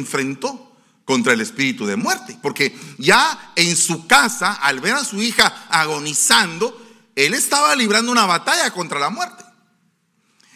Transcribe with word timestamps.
enfrentó 0.00 0.74
contra 1.04 1.32
el 1.32 1.40
espíritu 1.40 1.86
de 1.86 1.96
muerte, 1.96 2.38
porque 2.40 2.78
ya 2.98 3.52
en 3.56 3.76
su 3.76 4.06
casa, 4.06 4.52
al 4.52 4.80
ver 4.80 4.94
a 4.94 5.04
su 5.04 5.20
hija 5.20 5.66
agonizando, 5.68 6.80
él 7.16 7.34
estaba 7.34 7.74
librando 7.74 8.12
una 8.12 8.26
batalla 8.26 8.70
contra 8.70 8.98
la 8.98 9.10
muerte. 9.10 9.44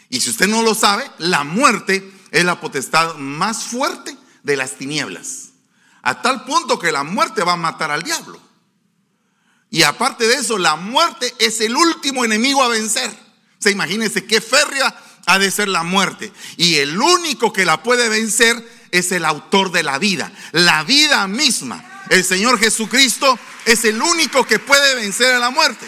Y 0.08 0.20
si 0.20 0.30
usted 0.30 0.46
no 0.46 0.62
lo 0.62 0.74
sabe, 0.74 1.10
la 1.18 1.42
muerte 1.44 2.12
es 2.30 2.44
la 2.44 2.60
potestad 2.60 3.16
más 3.16 3.64
fuerte 3.64 4.16
de 4.42 4.56
las 4.56 4.76
tinieblas. 4.76 5.50
A 6.02 6.22
tal 6.22 6.44
punto 6.44 6.78
que 6.78 6.92
la 6.92 7.02
muerte 7.02 7.42
va 7.42 7.54
a 7.54 7.56
matar 7.56 7.90
al 7.90 8.02
diablo. 8.02 8.40
Y 9.70 9.82
aparte 9.82 10.28
de 10.28 10.34
eso, 10.34 10.56
la 10.56 10.76
muerte 10.76 11.34
es 11.40 11.60
el 11.60 11.74
último 11.74 12.24
enemigo 12.24 12.62
a 12.62 12.68
vencer. 12.68 13.10
Se 13.58 13.72
imagínense 13.72 14.24
qué 14.24 14.40
férrea 14.40 14.94
ha 15.26 15.38
de 15.38 15.50
ser 15.50 15.68
la 15.68 15.82
muerte. 15.82 16.32
Y 16.56 16.76
el 16.76 17.00
único 17.00 17.52
que 17.52 17.64
la 17.64 17.82
puede 17.82 18.08
vencer 18.08 18.83
es 18.94 19.10
el 19.10 19.24
autor 19.24 19.72
de 19.72 19.82
la 19.82 19.98
vida, 19.98 20.30
la 20.52 20.84
vida 20.84 21.26
misma. 21.26 21.84
El 22.10 22.22
Señor 22.22 22.60
Jesucristo 22.60 23.36
es 23.64 23.84
el 23.84 24.00
único 24.00 24.46
que 24.46 24.60
puede 24.60 24.94
vencer 24.94 25.34
a 25.34 25.40
la 25.40 25.50
muerte. 25.50 25.84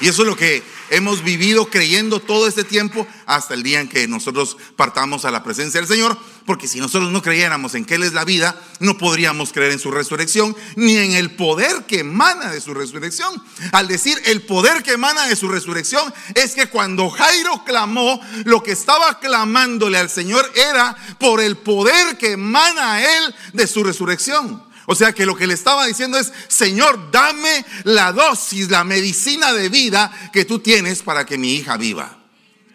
Y 0.00 0.08
eso 0.08 0.22
es 0.22 0.28
lo 0.28 0.36
que 0.36 0.62
hemos 0.92 1.24
vivido 1.24 1.66
creyendo 1.70 2.20
todo 2.20 2.46
este 2.46 2.64
tiempo 2.64 3.06
hasta 3.24 3.54
el 3.54 3.62
día 3.62 3.80
en 3.80 3.88
que 3.88 4.06
nosotros 4.06 4.58
partamos 4.76 5.24
a 5.24 5.30
la 5.30 5.42
presencia 5.42 5.80
del 5.80 5.88
Señor, 5.88 6.18
porque 6.44 6.68
si 6.68 6.80
nosotros 6.80 7.10
no 7.10 7.22
creyéramos 7.22 7.74
en 7.74 7.86
que 7.86 7.94
Él 7.94 8.02
es 8.02 8.12
la 8.12 8.26
vida, 8.26 8.60
no 8.78 8.98
podríamos 8.98 9.52
creer 9.52 9.72
en 9.72 9.78
su 9.78 9.90
resurrección 9.90 10.54
ni 10.76 10.98
en 10.98 11.12
el 11.12 11.30
poder 11.30 11.84
que 11.86 12.00
emana 12.00 12.50
de 12.50 12.60
su 12.60 12.74
resurrección. 12.74 13.42
Al 13.72 13.88
decir 13.88 14.20
el 14.26 14.42
poder 14.42 14.82
que 14.82 14.92
emana 14.92 15.26
de 15.26 15.36
su 15.36 15.48
resurrección, 15.48 16.12
es 16.34 16.54
que 16.54 16.68
cuando 16.68 17.08
Jairo 17.08 17.64
clamó, 17.64 18.20
lo 18.44 18.62
que 18.62 18.72
estaba 18.72 19.18
clamándole 19.18 19.96
al 19.96 20.10
Señor 20.10 20.50
era 20.54 20.94
por 21.18 21.40
el 21.40 21.56
poder 21.56 22.18
que 22.18 22.32
emana 22.32 22.94
a 22.94 23.02
Él 23.02 23.34
de 23.54 23.66
su 23.66 23.82
resurrección. 23.82 24.71
O 24.86 24.94
sea 24.94 25.12
que 25.12 25.26
lo 25.26 25.36
que 25.36 25.46
le 25.46 25.54
estaba 25.54 25.86
diciendo 25.86 26.18
es, 26.18 26.32
Señor, 26.48 27.10
dame 27.10 27.64
la 27.84 28.12
dosis, 28.12 28.70
la 28.70 28.84
medicina 28.84 29.52
de 29.52 29.68
vida 29.68 30.30
que 30.32 30.44
tú 30.44 30.58
tienes 30.58 31.02
para 31.02 31.24
que 31.24 31.38
mi 31.38 31.54
hija 31.54 31.76
viva. 31.76 32.18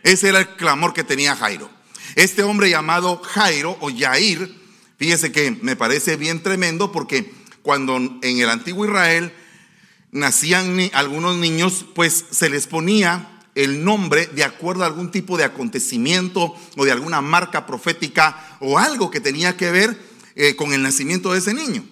Ese 0.04 0.30
era 0.30 0.40
el 0.40 0.56
clamor 0.56 0.94
que 0.94 1.04
tenía 1.04 1.36
Jairo. 1.36 1.70
Este 2.16 2.44
hombre 2.44 2.70
llamado 2.70 3.22
Jairo 3.22 3.78
o 3.82 3.90
Yair, 3.90 4.56
fíjese 4.98 5.32
que 5.32 5.52
me 5.62 5.76
parece 5.76 6.16
bien 6.16 6.42
tremendo 6.42 6.92
porque 6.92 7.32
cuando 7.62 7.98
en 7.98 8.40
el 8.40 8.50
antiguo 8.50 8.86
Israel 8.86 9.34
nacían 10.12 10.90
algunos 10.94 11.36
niños, 11.36 11.86
pues 11.94 12.26
se 12.32 12.50
les 12.50 12.68
ponía 12.68 13.38
el 13.56 13.84
nombre 13.84 14.28
de 14.28 14.44
acuerdo 14.44 14.84
a 14.84 14.88
algún 14.88 15.12
tipo 15.12 15.38
de 15.38 15.44
acontecimiento 15.44 16.56
o 16.78 16.86
de 16.86 16.92
alguna 16.92 17.22
marca 17.22 17.66
profética 17.66 18.58
o 18.62 18.78
algo 18.78 19.12
que 19.12 19.20
tenía 19.20 19.58
que 19.58 19.72
ver 19.72 20.00
eh, 20.36 20.56
con 20.56 20.74
el 20.74 20.84
nacimiento 20.84 21.34
de 21.34 21.40
ese 21.40 21.54
niño. 21.54 21.84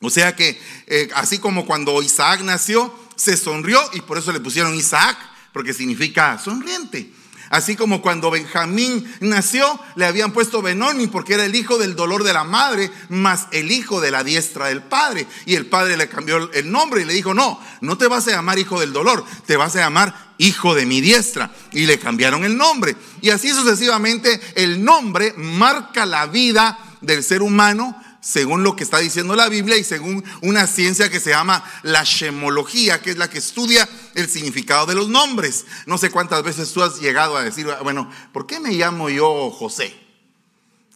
O 0.00 0.10
sea 0.10 0.36
que 0.36 0.60
eh, 0.86 1.08
así 1.14 1.38
como 1.38 1.66
cuando 1.66 2.00
Isaac 2.02 2.42
nació, 2.42 2.94
se 3.16 3.36
sonrió 3.36 3.80
y 3.94 4.00
por 4.00 4.18
eso 4.18 4.32
le 4.32 4.40
pusieron 4.40 4.74
Isaac, 4.74 5.18
porque 5.52 5.74
significa 5.74 6.38
sonriente. 6.38 7.12
Así 7.50 7.76
como 7.76 8.02
cuando 8.02 8.30
Benjamín 8.30 9.10
nació, 9.20 9.80
le 9.96 10.04
habían 10.04 10.32
puesto 10.32 10.60
Benoni 10.60 11.06
porque 11.06 11.34
era 11.34 11.46
el 11.46 11.54
hijo 11.54 11.78
del 11.78 11.96
dolor 11.96 12.22
de 12.22 12.34
la 12.34 12.44
madre, 12.44 12.90
más 13.08 13.46
el 13.52 13.72
hijo 13.72 14.00
de 14.00 14.10
la 14.10 14.22
diestra 14.22 14.66
del 14.66 14.82
padre. 14.82 15.26
Y 15.46 15.54
el 15.54 15.66
padre 15.66 15.96
le 15.96 16.08
cambió 16.08 16.52
el 16.52 16.70
nombre 16.70 17.02
y 17.02 17.04
le 17.04 17.14
dijo, 17.14 17.32
no, 17.32 17.58
no 17.80 17.96
te 17.96 18.06
vas 18.06 18.28
a 18.28 18.32
llamar 18.32 18.58
hijo 18.58 18.78
del 18.78 18.92
dolor, 18.92 19.24
te 19.46 19.56
vas 19.56 19.74
a 19.76 19.80
llamar 19.80 20.34
hijo 20.36 20.74
de 20.74 20.84
mi 20.84 21.00
diestra. 21.00 21.50
Y 21.72 21.86
le 21.86 21.98
cambiaron 21.98 22.44
el 22.44 22.56
nombre. 22.56 22.96
Y 23.22 23.30
así 23.30 23.48
sucesivamente 23.50 24.40
el 24.54 24.84
nombre 24.84 25.32
marca 25.36 26.04
la 26.04 26.26
vida 26.26 26.78
del 27.00 27.24
ser 27.24 27.40
humano 27.40 27.96
según 28.20 28.62
lo 28.62 28.74
que 28.76 28.84
está 28.84 28.98
diciendo 28.98 29.36
la 29.36 29.48
Biblia 29.48 29.76
y 29.76 29.84
según 29.84 30.24
una 30.42 30.66
ciencia 30.66 31.10
que 31.10 31.20
se 31.20 31.30
llama 31.30 31.64
la 31.82 32.02
shemología, 32.04 33.00
que 33.00 33.10
es 33.10 33.18
la 33.18 33.30
que 33.30 33.38
estudia 33.38 33.88
el 34.14 34.28
significado 34.28 34.86
de 34.86 34.94
los 34.94 35.08
nombres. 35.08 35.66
No 35.86 35.98
sé 35.98 36.10
cuántas 36.10 36.42
veces 36.42 36.72
tú 36.72 36.82
has 36.82 37.00
llegado 37.00 37.36
a 37.36 37.42
decir, 37.42 37.66
bueno, 37.82 38.10
¿por 38.32 38.46
qué 38.46 38.60
me 38.60 38.72
llamo 38.72 39.08
yo 39.08 39.50
José? 39.50 39.96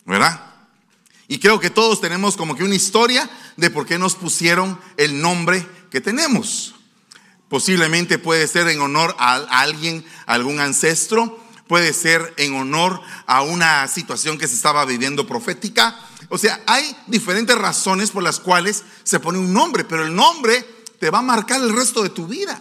¿Verdad? 0.05 0.53
Y 1.29 1.39
creo 1.39 1.61
que 1.61 1.71
todos 1.71 2.01
tenemos 2.01 2.37
como 2.37 2.57
que 2.57 2.65
una 2.65 2.75
historia 2.75 3.31
de 3.57 3.71
por 3.71 3.87
qué 3.87 3.99
nos 3.99 4.17
pusieron 4.17 4.79
el 4.97 5.21
nombre 5.21 5.67
que 5.91 6.01
tenemos. 6.01 6.75
Posiblemente 7.49 8.19
puede 8.19 8.49
ser 8.49 8.69
en 8.69 8.81
honor 8.81 9.15
a 9.19 9.35
alguien, 9.61 10.05
a 10.27 10.35
algún 10.35 10.59
ancestro, 10.59 11.39
puede 11.69 11.93
ser 11.93 12.35
en 12.37 12.55
honor 12.55 13.01
a 13.27 13.43
una 13.43 13.87
situación 13.89 14.37
que 14.37 14.49
se 14.49 14.55
estaba 14.55 14.85
viviendo 14.85 15.27
profética, 15.27 15.99
o 16.33 16.39
sea, 16.39 16.63
hay 16.67 16.97
diferentes 17.09 17.55
razones 17.59 18.11
por 18.11 18.23
las 18.23 18.41
cuales 18.41 18.85
se 19.03 19.21
pone 19.21 19.39
un 19.39 19.53
nombre, 19.53 19.85
pero 19.85 20.07
el 20.07 20.15
nombre 20.15 20.65
te 20.99 21.11
va 21.11 21.19
a 21.19 21.23
marcar 21.23 21.61
el 21.61 21.77
resto 21.77 22.03
de 22.03 22.09
tu 22.09 22.27
vida. 22.27 22.59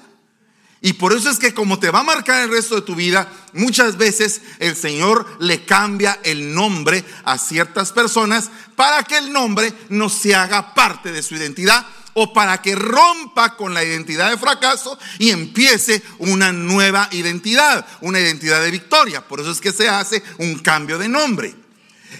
Y 0.81 0.91
por 0.91 1.13
eso 1.13 1.29
es 1.29 1.39
que 1.39 1.53
como 1.53 1.79
te 1.79 1.89
va 1.89 2.01
a 2.01 2.03
marcar 2.03 2.43
el 2.43 2.49
resto 2.49 2.75
de 2.75 2.81
tu 2.81 2.95
vida, 2.95 3.31
muchas 3.53 3.95
veces 3.95 4.41
el 4.59 4.75
Señor 4.75 5.25
le 5.39 5.63
cambia 5.63 6.19
el 6.23 6.53
nombre 6.53 7.05
a 7.23 7.37
ciertas 7.37 7.93
personas 7.93 8.51
para 8.75 9.05
que 9.05 9.17
el 9.17 9.31
nombre 9.31 9.73
no 9.87 10.09
se 10.09 10.35
haga 10.35 10.73
parte 10.73 11.13
de 11.13 11.23
su 11.23 11.35
identidad 11.35 11.87
o 12.13 12.33
para 12.33 12.61
que 12.61 12.75
rompa 12.75 13.55
con 13.55 13.73
la 13.73 13.85
identidad 13.85 14.31
de 14.31 14.37
fracaso 14.37 14.99
y 15.17 15.29
empiece 15.29 16.03
una 16.19 16.51
nueva 16.51 17.07
identidad, 17.13 17.87
una 18.01 18.19
identidad 18.19 18.61
de 18.61 18.69
victoria. 18.69 19.25
Por 19.25 19.39
eso 19.39 19.51
es 19.51 19.61
que 19.61 19.71
se 19.71 19.87
hace 19.87 20.21
un 20.39 20.59
cambio 20.59 20.97
de 20.97 21.07
nombre. 21.07 21.60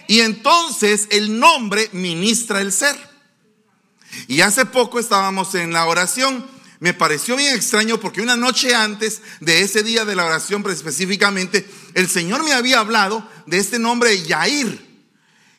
Y 0.07 0.21
entonces 0.21 1.07
el 1.11 1.39
nombre 1.39 1.89
ministra 1.93 2.61
el 2.61 2.71
ser. 2.71 2.95
Y 4.27 4.41
hace 4.41 4.65
poco 4.65 4.99
estábamos 4.99 5.55
en 5.55 5.73
la 5.73 5.85
oración. 5.85 6.45
Me 6.79 6.93
pareció 6.93 7.35
bien 7.35 7.55
extraño 7.55 7.99
porque 7.99 8.21
una 8.21 8.35
noche 8.35 8.73
antes 8.73 9.21
de 9.39 9.61
ese 9.61 9.83
día 9.83 10.03
de 10.03 10.15
la 10.15 10.25
oración 10.25 10.63
específicamente, 10.69 11.69
el 11.93 12.09
Señor 12.09 12.43
me 12.43 12.53
había 12.53 12.79
hablado 12.79 13.27
de 13.45 13.57
este 13.57 13.79
nombre 13.79 14.23
Yair. 14.23 14.91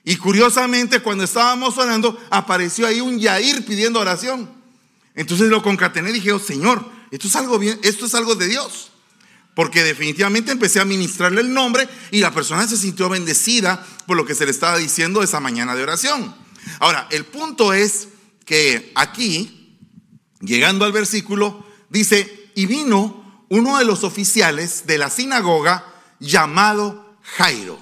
Y 0.05 0.17
curiosamente 0.17 1.01
cuando 1.01 1.25
estábamos 1.25 1.79
orando 1.79 2.21
apareció 2.31 2.87
ahí 2.87 3.01
un 3.01 3.19
Yair 3.21 3.65
pidiendo 3.65 4.01
oración. 4.01 4.51
Entonces 5.15 5.49
lo 5.49 5.63
concatené 5.63 6.11
y 6.11 6.15
dije, 6.15 6.33
oh 6.33 6.39
Señor, 6.39 6.85
esto 7.11 7.29
es 7.29 7.37
algo 7.37 7.59
bien, 7.59 7.79
esto 7.83 8.07
es 8.07 8.15
algo 8.15 8.35
de 8.35 8.49
Dios. 8.49 8.92
Porque 9.55 9.83
definitivamente 9.83 10.53
empecé 10.53 10.81
a 10.81 10.85
ministrarle 10.85 11.43
el 11.43 11.53
nombre 11.53 11.89
y 12.11 12.21
la 12.21 12.33
persona 12.33 12.67
se 12.67 12.77
sintió 12.77 13.09
bendecida 13.09 13.87
por 14.07 14.17
lo 14.17 14.25
que 14.25 14.35
se 14.35 14.45
le 14.45 14.51
estaba 14.51 14.79
diciendo 14.79 15.23
esa 15.23 15.41
mañana 15.41 15.75
de 15.75 15.83
oración. 15.83 16.35
Ahora, 16.81 17.07
el 17.11 17.25
punto 17.25 17.73
es 17.73 18.09
que 18.45 18.93
aquí, 18.95 19.79
llegando 20.41 20.85
al 20.85 20.93
versículo, 20.93 21.67
dice, 21.91 22.51
y 22.55 22.67
vino 22.67 23.45
uno 23.49 23.79
de 23.79 23.85
los 23.85 24.05
oficiales 24.05 24.87
de 24.87 24.99
la 24.99 25.11
sinagoga 25.11 25.85
llamado 26.19 27.19
Jairo, 27.37 27.79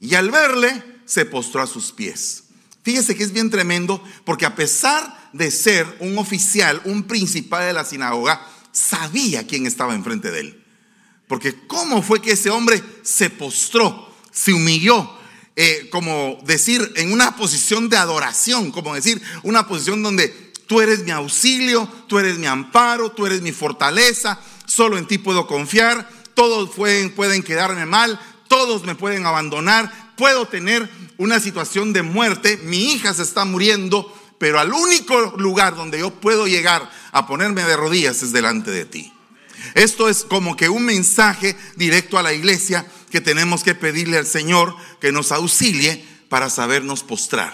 y 0.00 0.14
al 0.14 0.30
verle 0.30 1.00
se 1.04 1.24
postró 1.24 1.62
a 1.62 1.66
sus 1.66 1.92
pies. 1.92 2.44
Fíjese 2.82 3.16
que 3.16 3.24
es 3.24 3.32
bien 3.32 3.50
tremendo 3.50 4.02
porque 4.24 4.46
a 4.46 4.54
pesar 4.54 5.30
de 5.32 5.50
ser 5.50 5.86
un 6.00 6.16
oficial, 6.18 6.80
un 6.84 7.02
principal 7.02 7.66
de 7.66 7.72
la 7.72 7.84
sinagoga, 7.84 8.46
sabía 8.72 9.46
quién 9.46 9.66
estaba 9.66 9.94
enfrente 9.94 10.30
de 10.30 10.40
él. 10.40 10.64
Porque 11.28 11.54
¿cómo 11.66 12.02
fue 12.02 12.20
que 12.20 12.32
ese 12.32 12.50
hombre 12.50 12.82
se 13.02 13.30
postró, 13.30 14.10
se 14.32 14.52
humilló? 14.52 15.08
Eh, 15.54 15.88
como 15.90 16.38
decir, 16.44 16.92
en 16.96 17.12
una 17.12 17.36
posición 17.36 17.88
de 17.88 17.96
adoración, 17.96 18.70
como 18.70 18.94
decir, 18.94 19.20
una 19.42 19.66
posición 19.66 20.02
donde 20.02 20.28
tú 20.68 20.80
eres 20.80 21.04
mi 21.04 21.10
auxilio, 21.10 21.88
tú 22.06 22.18
eres 22.18 22.38
mi 22.38 22.46
amparo, 22.46 23.10
tú 23.10 23.26
eres 23.26 23.42
mi 23.42 23.52
fortaleza, 23.52 24.38
solo 24.66 24.96
en 24.98 25.06
ti 25.06 25.18
puedo 25.18 25.46
confiar, 25.46 26.08
todos 26.34 26.70
pueden, 26.70 27.12
pueden 27.12 27.42
quedarme 27.42 27.86
mal, 27.86 28.20
todos 28.46 28.84
me 28.84 28.94
pueden 28.94 29.26
abandonar, 29.26 30.14
puedo 30.16 30.46
tener 30.46 30.88
una 31.16 31.40
situación 31.40 31.92
de 31.92 32.02
muerte, 32.02 32.58
mi 32.58 32.92
hija 32.92 33.12
se 33.12 33.22
está 33.22 33.44
muriendo, 33.44 34.14
pero 34.38 34.60
al 34.60 34.72
único 34.72 35.34
lugar 35.38 35.74
donde 35.74 35.98
yo 35.98 36.10
puedo 36.10 36.46
llegar 36.46 36.88
a 37.10 37.26
ponerme 37.26 37.64
de 37.64 37.76
rodillas 37.76 38.22
es 38.22 38.32
delante 38.32 38.70
de 38.70 38.84
ti. 38.84 39.12
Esto 39.74 40.08
es 40.08 40.24
como 40.24 40.56
que 40.56 40.68
un 40.68 40.84
mensaje 40.84 41.56
directo 41.76 42.18
a 42.18 42.22
la 42.22 42.32
iglesia 42.32 42.86
que 43.10 43.20
tenemos 43.20 43.62
que 43.62 43.74
pedirle 43.74 44.18
al 44.18 44.26
Señor 44.26 44.74
que 45.00 45.12
nos 45.12 45.32
auxilie 45.32 46.04
para 46.28 46.50
sabernos 46.50 47.02
postrar, 47.02 47.52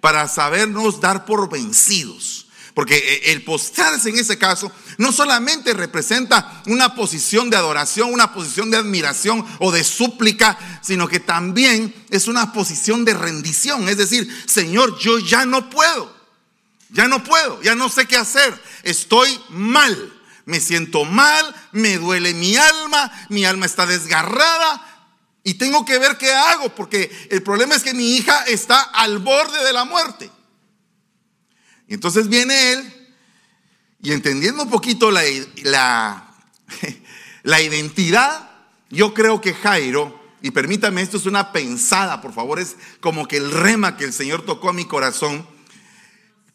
para 0.00 0.28
sabernos 0.28 1.00
dar 1.00 1.24
por 1.24 1.50
vencidos. 1.50 2.46
Porque 2.74 2.96
eh, 2.96 3.32
el 3.32 3.42
postrarse 3.42 4.08
en 4.08 4.18
ese 4.18 4.38
caso 4.38 4.70
no 4.98 5.10
solamente 5.10 5.74
representa 5.74 6.62
una 6.66 6.94
posición 6.94 7.50
de 7.50 7.56
adoración, 7.56 8.12
una 8.12 8.32
posición 8.32 8.70
de 8.70 8.76
admiración 8.76 9.44
o 9.58 9.72
de 9.72 9.82
súplica, 9.82 10.56
sino 10.80 11.08
que 11.08 11.18
también 11.18 11.92
es 12.10 12.28
una 12.28 12.52
posición 12.52 13.04
de 13.04 13.14
rendición. 13.14 13.88
Es 13.88 13.96
decir, 13.96 14.28
Señor, 14.46 14.96
yo 14.98 15.18
ya 15.18 15.44
no 15.44 15.68
puedo, 15.70 16.14
ya 16.90 17.08
no 17.08 17.24
puedo, 17.24 17.60
ya 17.62 17.74
no 17.74 17.88
sé 17.88 18.06
qué 18.06 18.16
hacer, 18.16 18.54
estoy 18.84 19.36
mal 19.48 20.17
me 20.48 20.60
siento 20.60 21.04
mal, 21.04 21.54
me 21.72 21.98
duele 21.98 22.32
mi 22.32 22.56
alma, 22.56 23.12
mi 23.28 23.44
alma 23.44 23.66
está 23.66 23.84
desgarrada 23.84 24.82
Y 25.44 25.54
tengo 25.54 25.84
que 25.84 25.98
ver 25.98 26.16
qué 26.16 26.32
hago, 26.32 26.74
porque 26.74 27.10
el 27.30 27.42
problema 27.42 27.74
es 27.74 27.82
que 27.82 27.92
mi 27.92 28.16
hija 28.16 28.44
está 28.44 28.80
al 28.80 29.18
borde 29.18 29.62
de 29.62 29.72
la 29.74 29.84
muerte. 29.84 30.30
Y 31.86 31.94
entonces 31.94 32.28
viene 32.28 32.72
él 32.72 33.08
y 34.00 34.12
entendiendo 34.12 34.62
un 34.62 34.70
poquito 34.70 35.10
la, 35.10 35.22
la, 37.42 37.60
identidad, 37.60 38.50
yo 38.88 39.12
creo 39.12 39.42
que 39.42 39.52
Jairo, 39.52 40.18
y 40.40 40.50
permítame, 40.50 41.02
esto 41.02 41.18
es 41.18 41.26
una 41.26 41.52
pensada, 41.52 42.22
por 42.22 42.32
favor, 42.32 42.58
es 42.58 42.76
como 43.00 43.28
que 43.28 43.36
el 43.36 43.50
rema 43.50 43.98
que 43.98 44.04
el 44.04 44.14
Señor 44.14 44.46
tocó 44.46 44.70
a 44.70 44.72
mi 44.72 44.86
corazón, 44.86 45.46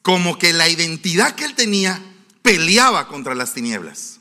como 0.01 0.39
que 0.39 0.51
la 0.51 0.67
identidad 0.67 1.35
que 1.35 1.45
él 1.45 1.53
tenía 1.53 2.01
peleaba 2.43 3.07
contra 3.07 3.33
las 3.33 3.55
tinieblas. 3.55 4.19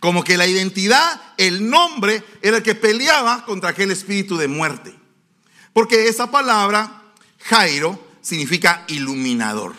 Como 0.00 0.24
que 0.24 0.36
la 0.36 0.46
identidad, 0.46 1.20
el 1.38 1.70
nombre, 1.70 2.22
era 2.42 2.58
el 2.58 2.62
que 2.62 2.74
peleaba 2.74 3.44
contra 3.46 3.70
aquel 3.70 3.90
espíritu 3.90 4.36
de 4.36 4.48
muerte. 4.48 4.94
Porque 5.72 6.08
esa 6.08 6.30
palabra, 6.30 7.02
Jairo, 7.44 8.10
significa 8.20 8.84
iluminador, 8.88 9.74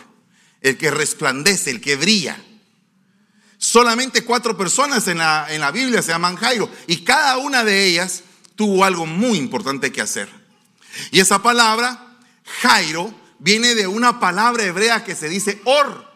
el 0.60 0.78
que 0.78 0.90
resplandece, 0.90 1.70
el 1.70 1.80
que 1.80 1.96
brilla. 1.96 2.40
Solamente 3.58 4.24
cuatro 4.24 4.56
personas 4.56 5.06
en 5.06 5.18
la, 5.18 5.46
en 5.50 5.60
la 5.60 5.70
Biblia 5.70 6.02
se 6.02 6.10
llaman 6.10 6.36
Jairo 6.36 6.68
y 6.88 7.04
cada 7.04 7.38
una 7.38 7.62
de 7.62 7.84
ellas 7.84 8.24
tuvo 8.56 8.84
algo 8.84 9.06
muy 9.06 9.38
importante 9.38 9.92
que 9.92 10.00
hacer. 10.00 10.28
Y 11.10 11.20
esa 11.20 11.42
palabra, 11.42 12.16
Jairo, 12.62 13.14
viene 13.38 13.74
de 13.74 13.86
una 13.86 14.20
palabra 14.20 14.64
hebrea 14.64 15.04
que 15.04 15.14
se 15.14 15.28
dice 15.28 15.60
or, 15.64 16.11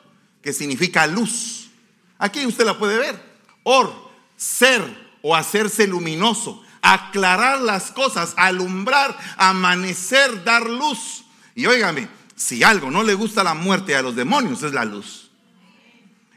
que 0.47 0.53
significa 0.53 1.09
luz. 1.09 1.71
Aquí 2.19 2.47
usted 2.47 2.65
la 2.65 2.79
puede 2.79 2.97
ver. 2.99 3.21
Or, 3.65 3.93
ser 4.37 4.81
o 5.21 5.35
hacerse 5.35 5.89
luminoso, 5.89 6.63
aclarar 6.83 7.61
las 7.61 7.91
cosas, 7.91 8.33
alumbrar, 8.37 9.19
amanecer, 9.39 10.45
dar 10.45 10.71
luz. 10.71 11.25
Y 11.57 11.67
óigame, 11.67 12.07
si 12.37 12.63
algo 12.63 12.93
no 12.93 13.03
le 13.03 13.15
gusta 13.15 13.43
la 13.43 13.55
muerte 13.55 13.97
a 13.97 14.03
los 14.03 14.15
demonios 14.15 14.63
es 14.63 14.73
la 14.73 14.85
luz. 14.85 15.33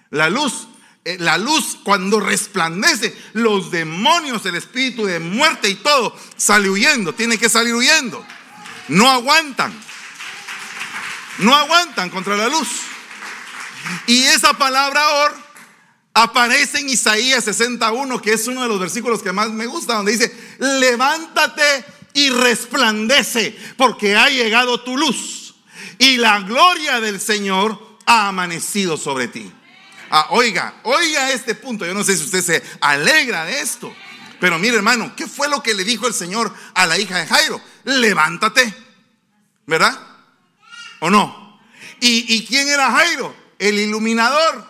La 0.10 0.28
luz 0.28 0.68
eh, 1.06 1.18
la 1.20 1.38
luz 1.38 1.78
cuando 1.84 2.20
resplandece, 2.20 3.16
los 3.34 3.70
demonios, 3.70 4.44
el 4.48 4.56
espíritu 4.56 5.06
de 5.06 5.20
muerte 5.20 5.70
y 5.70 5.76
todo, 5.76 6.18
sale 6.36 6.68
huyendo, 6.68 7.14
tiene 7.14 7.38
que 7.38 7.48
salir 7.48 7.76
huyendo. 7.76 8.26
No 8.88 9.08
aguantan. 9.08 9.72
No 11.38 11.56
aguantan 11.56 12.10
contra 12.10 12.36
la 12.36 12.50
luz. 12.50 12.88
Y 14.07 14.24
esa 14.24 14.53
palabra 14.53 15.01
or 15.24 15.36
aparece 16.13 16.80
en 16.80 16.89
Isaías 16.89 17.44
61, 17.44 18.21
que 18.21 18.33
es 18.33 18.47
uno 18.47 18.63
de 18.63 18.68
los 18.68 18.80
versículos 18.80 19.21
que 19.21 19.31
más 19.31 19.50
me 19.50 19.65
gusta, 19.65 19.95
donde 19.95 20.12
dice, 20.12 20.36
levántate 20.59 21.86
y 22.13 22.30
resplandece, 22.30 23.57
porque 23.77 24.15
ha 24.15 24.30
llegado 24.30 24.81
tu 24.81 24.97
luz 24.97 25.39
y 26.00 26.18
la 26.18 26.39
gloria 26.39 27.00
del 27.00 27.19
Señor 27.19 27.97
ha 28.06 28.30
amanecido 28.30 28.97
sobre 28.97 29.27
ti. 29.27 29.51
Ah, 30.09 30.27
oiga, 30.31 30.80
oiga 30.83 31.30
este 31.31 31.53
punto. 31.53 31.86
Yo 31.86 31.94
no 31.94 32.03
sé 32.03 32.18
si 32.18 32.24
usted 32.24 32.41
se 32.41 32.63
alegra 32.81 33.45
de 33.45 33.62
esto. 33.62 33.94
Pero 34.39 34.57
mire, 34.57 34.77
hermano, 34.77 35.13
¿qué 35.15 35.27
fue 35.27 35.50
lo 35.50 35.62
que 35.62 35.74
le 35.74 35.83
dijo 35.83 36.07
el 36.07 36.13
Señor 36.13 36.51
a 36.74 36.88
la 36.88 36.97
hija 36.97 37.19
de 37.19 37.27
Jairo? 37.27 37.62
Levántate. 37.83 38.74
¿Verdad? 39.68 40.00
¿O 41.01 41.09
no? 41.09 41.59
¿Y, 42.00 42.33
y 42.33 42.45
quién 42.45 42.69
era 42.69 42.91
Jairo? 42.91 43.36
El 43.60 43.78
iluminador. 43.78 44.68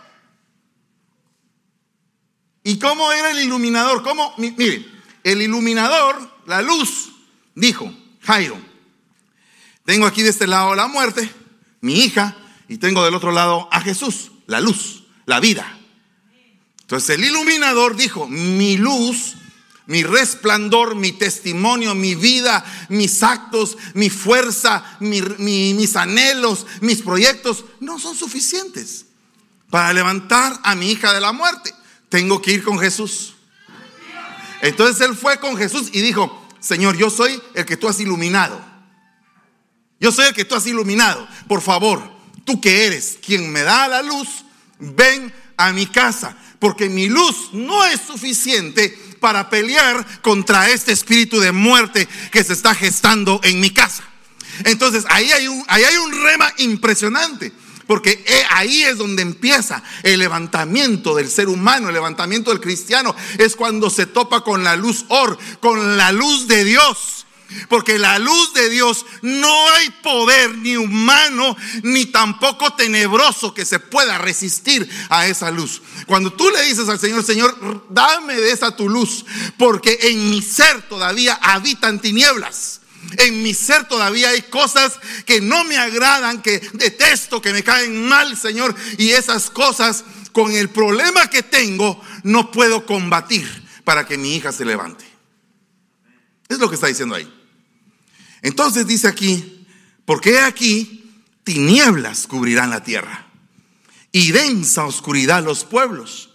¿Y 2.64 2.78
cómo 2.78 3.12
era 3.14 3.32
el 3.32 3.40
iluminador? 3.40 4.04
¿Cómo? 4.04 4.34
Mire, 4.38 4.86
el 5.24 5.42
iluminador, 5.42 6.18
la 6.46 6.62
luz, 6.62 7.12
dijo, 7.56 7.92
Jairo, 8.22 8.58
tengo 9.86 10.06
aquí 10.06 10.22
de 10.24 10.30
este 10.30 10.48
lado 10.48 10.76
la 10.76 10.88
muerte, 10.88 11.32
mi 11.80 12.02
hija, 12.02 12.36
y 12.68 12.78
tengo 12.78 13.06
del 13.06 13.16
otro 13.16 13.32
lado 13.32 13.70
a 13.72 13.80
Jesús, 13.80 14.32
la 14.46 14.60
luz 14.60 15.00
la 15.30 15.40
vida. 15.40 15.78
Entonces 16.82 17.18
el 17.18 17.24
iluminador 17.24 17.96
dijo, 17.96 18.28
mi 18.28 18.78
luz, 18.78 19.36
mi 19.90 20.04
resplandor, 20.04 20.94
mi 20.94 21.14
testimonio, 21.14 21.96
mi 21.96 22.14
vida, 22.14 22.64
mis 22.90 23.24
actos, 23.24 23.76
mi 23.96 24.12
fuerza, 24.12 24.84
mis 25.00 25.96
anhelos, 25.96 26.68
mis 26.82 27.02
proyectos, 27.02 27.66
no 27.80 27.98
son 27.98 28.16
suficientes 28.16 29.08
para 29.72 29.92
levantar 29.92 30.60
a 30.64 30.76
mi 30.76 30.92
hija 30.92 31.12
de 31.12 31.22
la 31.22 31.32
muerte. 31.32 31.74
Tengo 32.08 32.40
que 32.40 32.52
ir 32.52 32.64
con 32.64 32.78
Jesús. 32.78 33.34
Entonces 34.62 35.02
él 35.02 35.16
fue 35.16 35.40
con 35.40 35.58
Jesús 35.58 35.90
y 35.92 36.02
dijo, 36.02 36.48
Señor, 36.60 36.96
yo 36.96 37.10
soy 37.10 37.42
el 37.56 37.66
que 37.66 37.76
tú 37.76 37.88
has 37.88 38.00
iluminado. 38.00 38.64
Yo 40.00 40.12
soy 40.12 40.28
el 40.28 40.36
que 40.36 40.46
tú 40.46 40.54
has 40.54 40.68
iluminado. 40.68 41.28
Por 41.48 41.62
favor, 41.62 42.00
tú 42.46 42.62
que 42.62 42.86
eres 42.86 43.18
quien 43.26 43.52
me 43.52 43.64
da 43.64 43.88
la 43.88 44.04
luz, 44.04 44.46
ven 44.78 45.34
a 45.58 45.74
mi 45.74 45.88
casa, 45.88 46.38
porque 46.60 46.90
mi 46.90 47.10
luz 47.10 47.50
no 47.54 47.84
es 47.86 48.02
suficiente 48.02 49.09
para 49.20 49.50
pelear 49.50 50.22
contra 50.22 50.70
este 50.70 50.92
espíritu 50.92 51.40
de 51.40 51.52
muerte 51.52 52.08
que 52.32 52.44
se 52.44 52.54
está 52.54 52.74
gestando 52.76 53.40
en 53.44 53.60
mi 53.60 53.72
casa. 53.72 54.04
Entonces 54.66 55.06
ahí 55.10 55.32
hay 55.32 55.48
un, 55.48 55.64
ahí 55.68 55.84
hay 55.84 55.98
un 55.98 56.24
rema 56.24 56.54
impresionante. 56.58 57.52
Porque 57.90 58.24
ahí 58.52 58.84
es 58.84 59.00
donde 59.00 59.24
empieza 59.24 59.82
el 60.04 60.20
levantamiento 60.20 61.16
del 61.16 61.28
ser 61.28 61.50
humano, 61.50 61.88
el 61.88 61.96
levantamiento 61.96 62.52
del 62.52 62.60
cristiano. 62.60 63.16
Es 63.40 63.56
cuando 63.56 63.90
se 63.90 64.06
topa 64.06 64.44
con 64.44 64.64
la 64.64 64.76
luz 64.76 65.06
or, 65.08 65.40
con 65.60 65.98
la 65.98 66.12
luz 66.12 66.48
de 66.48 66.66
Dios. 66.66 67.19
Porque 67.68 67.98
la 67.98 68.20
luz 68.20 68.54
de 68.54 68.70
Dios 68.70 69.06
no 69.22 69.70
hay 69.72 69.90
poder 70.04 70.58
ni 70.58 70.78
humano 70.78 71.56
ni 71.84 72.06
tampoco 72.06 72.74
tenebroso 72.74 73.54
que 73.54 73.66
se 73.66 73.80
pueda 73.80 74.18
resistir 74.18 74.90
a 75.10 75.28
esa 75.28 75.52
luz. 75.52 75.82
Cuando 76.06 76.34
tú 76.34 76.50
le 76.50 76.64
dices 76.64 76.88
al 76.90 77.00
Señor, 77.00 77.24
Señor, 77.24 77.86
dame 77.90 78.36
de 78.36 78.52
esa 78.52 78.76
tu 78.76 78.90
luz, 78.90 79.26
porque 79.58 79.98
en 80.02 80.30
mi 80.30 80.42
ser 80.42 80.84
todavía 80.84 81.40
habitan 81.42 82.00
tinieblas. 82.00 82.82
En 83.18 83.42
mi 83.42 83.54
ser 83.54 83.88
todavía 83.88 84.30
hay 84.30 84.42
cosas 84.44 85.00
que 85.26 85.42
no 85.42 85.64
me 85.64 85.78
agradan, 85.78 86.42
que 86.42 86.60
detesto, 86.74 87.42
que 87.42 87.54
me 87.54 87.64
caen 87.64 88.08
mal, 88.08 88.38
Señor. 88.38 88.76
Y 88.98 89.12
esas 89.12 89.50
cosas, 89.50 90.04
con 90.32 90.52
el 90.52 90.70
problema 90.70 91.30
que 91.30 91.42
tengo, 91.42 92.02
no 92.24 92.52
puedo 92.52 92.86
combatir 92.86 93.48
para 93.84 94.06
que 94.06 94.18
mi 94.18 94.36
hija 94.36 94.52
se 94.52 94.66
levante. 94.66 95.06
Es 96.48 96.60
lo 96.60 96.70
que 96.70 96.76
está 96.76 96.88
diciendo 96.88 97.16
ahí. 97.16 97.39
Entonces 98.42 98.88
dice 98.88 99.08
aquí, 99.08 99.68
porque 100.06 100.40
aquí 100.40 101.12
tinieblas 101.44 102.28
cubrirán 102.28 102.70
la 102.70 102.84
tierra 102.84 103.28
y 104.12 104.32
densa 104.32 104.86
oscuridad 104.86 105.44
los 105.44 105.66
pueblos, 105.66 106.32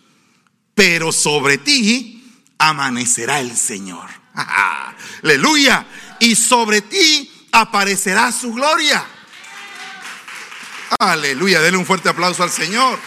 pero 0.75 1.13
sobre 1.13 1.59
ti 1.59 2.43
amanecerá 2.59 3.41
el 3.41 3.57
Señor. 3.57 4.09
Aleluya. 5.23 5.87
Y 6.21 6.37
sobre 6.37 6.81
ti 6.81 7.31
aparecerá 7.53 8.33
su 8.33 8.53
gloria. 8.53 9.05
Aleluya. 10.99 11.61
Denle 11.61 11.79
un 11.79 11.87
fuerte 11.87 12.09
aplauso 12.09 12.43
al 12.43 12.51
Señor. 12.51 12.99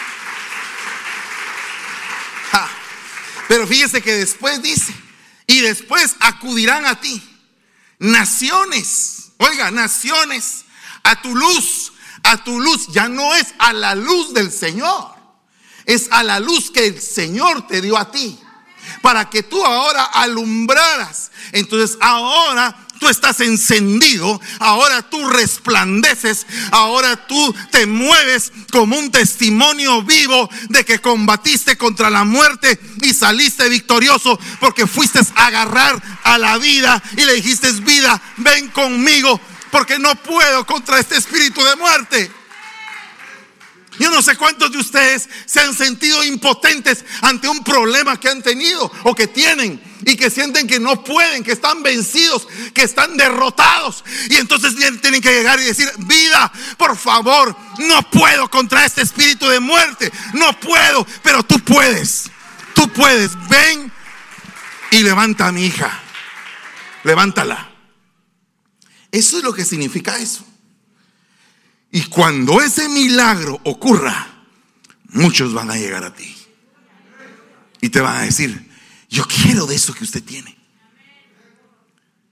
Pero 3.48 3.66
fíjese 3.66 4.02
que 4.02 4.14
después 4.14 4.62
dice, 4.62 4.94
y 5.46 5.62
después 5.62 6.16
acudirán 6.20 6.86
a 6.86 7.00
ti 7.00 7.24
naciones, 8.00 9.32
oiga, 9.38 9.72
naciones, 9.72 10.66
a 11.04 11.22
tu 11.22 11.36
luz, 11.36 11.94
a 12.24 12.44
tu 12.44 12.60
luz, 12.60 12.88
ya 12.90 13.08
no 13.08 13.34
es 13.36 13.54
a 13.60 13.74
la 13.74 13.96
luz 13.96 14.34
del 14.34 14.52
Señor, 14.52 15.16
es 15.86 16.08
a 16.12 16.24
la 16.24 16.40
luz 16.40 16.72
que 16.72 16.86
el 16.86 17.02
Señor 17.02 17.68
te 17.68 17.82
dio 17.82 17.98
a 17.98 18.12
ti, 18.12 18.40
para 19.02 19.30
que 19.30 19.44
tú 19.44 19.64
ahora 19.66 20.04
alumbraras. 20.04 21.32
Entonces 21.52 21.98
ahora 22.02 22.87
tú 23.00 23.08
estás 23.10 23.40
encendido, 23.42 24.40
ahora 24.60 25.02
tú 25.10 25.28
resplandeces, 25.30 26.46
ahora 26.72 27.28
tú 27.28 27.56
te 27.72 27.86
mueves 27.86 28.52
como 28.72 28.98
un 28.98 29.12
testimonio 29.12 30.04
vivo 30.04 30.50
de 30.70 30.86
que 30.86 31.00
combatiste 31.00 31.78
contra 31.78 32.10
la 32.10 32.24
muerte 32.24 32.80
y 33.02 33.14
saliste 33.14 33.70
victorioso 33.70 34.40
porque 34.60 34.88
fuiste 34.88 35.20
a 35.36 35.46
agarrar 35.48 36.02
a 36.24 36.38
la 36.38 36.58
vida 36.58 37.02
y 37.18 37.26
le 37.26 37.34
dijiste, 37.34 37.72
vida, 37.72 38.22
ven 38.38 38.70
conmigo 38.70 39.40
porque 39.72 40.00
no 40.00 40.16
puedo 40.16 40.66
contra 40.66 41.00
este 41.00 41.18
espíritu 41.18 41.64
de 41.64 41.76
muerte. 41.76 42.37
Yo 44.00 44.12
no 44.12 44.22
sé 44.22 44.36
cuántos 44.36 44.72
de 44.72 44.78
ustedes 44.78 45.28
se 45.46 45.60
han 45.60 45.74
sentido 45.74 46.24
impotentes 46.24 47.04
ante 47.22 47.48
un 47.48 47.64
problema 47.64 48.20
que 48.20 48.30
han 48.30 48.44
tenido 48.44 48.92
o 49.04 49.16
que 49.16 49.28
tienen 49.28 49.82
y 50.06 50.16
que 50.16 50.30
sienten 50.30 50.68
que 50.68 50.80
no 50.80 51.04
pueden, 51.04 51.44
que 51.44 51.52
están 51.52 51.82
vencidos, 51.82 52.48
que 52.74 52.84
están 52.84 53.18
derrotados. 53.18 54.04
Y 54.30 54.36
entonces 54.36 54.76
tienen 55.02 55.22
que 55.22 55.34
llegar 55.34 55.60
y 55.60 55.64
decir, 55.64 55.92
vida, 56.00 56.52
por 56.78 56.96
favor, 56.98 57.56
no 57.80 58.10
puedo 58.10 58.50
contra 58.50 58.86
este 58.86 59.02
espíritu 59.02 59.48
de 59.48 59.60
muerte, 59.60 60.12
no 60.34 60.58
puedo, 60.60 61.06
pero 61.24 61.44
tú 61.44 61.60
puedes, 61.60 62.30
tú 62.76 62.88
puedes, 62.90 63.32
ven 63.50 63.92
y 64.92 65.04
levanta 65.04 65.48
a 65.48 65.52
mi 65.52 65.66
hija. 65.66 66.04
levántala. 67.04 67.72
Eso 69.12 69.38
es 69.38 69.44
lo 69.44 69.54
que 69.54 69.66
significa 69.66 70.18
eso. 70.18 70.46
Y 71.98 72.04
cuando 72.04 72.62
ese 72.62 72.88
milagro 72.90 73.60
ocurra, 73.64 74.46
muchos 75.14 75.52
van 75.56 75.72
a 75.72 75.78
llegar 75.78 76.04
a 76.04 76.14
ti. 76.14 76.32
Y 77.82 77.90
te 77.90 78.02
van 78.02 78.18
a 78.18 78.22
decir, 78.22 78.70
yo 79.10 79.26
quiero 79.26 79.66
de 79.66 79.74
eso 79.74 79.96
que 79.96 80.04
usted 80.04 80.22
tiene. 80.22 80.56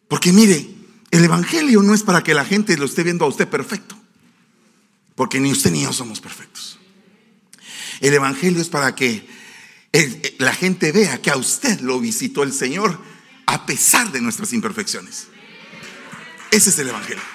Porque 0.08 0.32
mire, 0.32 0.70
el 1.10 1.24
Evangelio 1.24 1.82
no 1.82 1.96
es 1.96 2.04
para 2.04 2.22
que 2.22 2.36
la 2.36 2.46
gente 2.46 2.78
lo 2.78 2.86
esté 2.86 3.02
viendo 3.02 3.26
a 3.26 3.28
usted 3.28 3.48
perfecto. 3.48 3.98
Porque 5.16 5.40
ni 5.40 5.52
usted 5.52 5.72
ni 5.72 5.82
yo 5.82 5.92
somos 5.92 6.22
perfectos. 6.22 6.78
El 8.02 8.14
Evangelio 8.14 8.62
es 8.62 8.70
para 8.70 8.94
que 8.94 9.28
la 10.38 10.54
gente 10.54 10.92
vea 10.92 11.24
que 11.24 11.32
a 11.32 11.38
usted 11.38 11.80
lo 11.80 12.00
visitó 12.00 12.44
el 12.44 12.54
Señor 12.54 13.02
a 13.48 13.66
pesar 13.66 14.12
de 14.12 14.22
nuestras 14.22 14.54
imperfecciones. 14.54 15.26
Ese 16.52 16.70
es 16.70 16.78
el 16.78 16.90
Evangelio. 16.90 17.35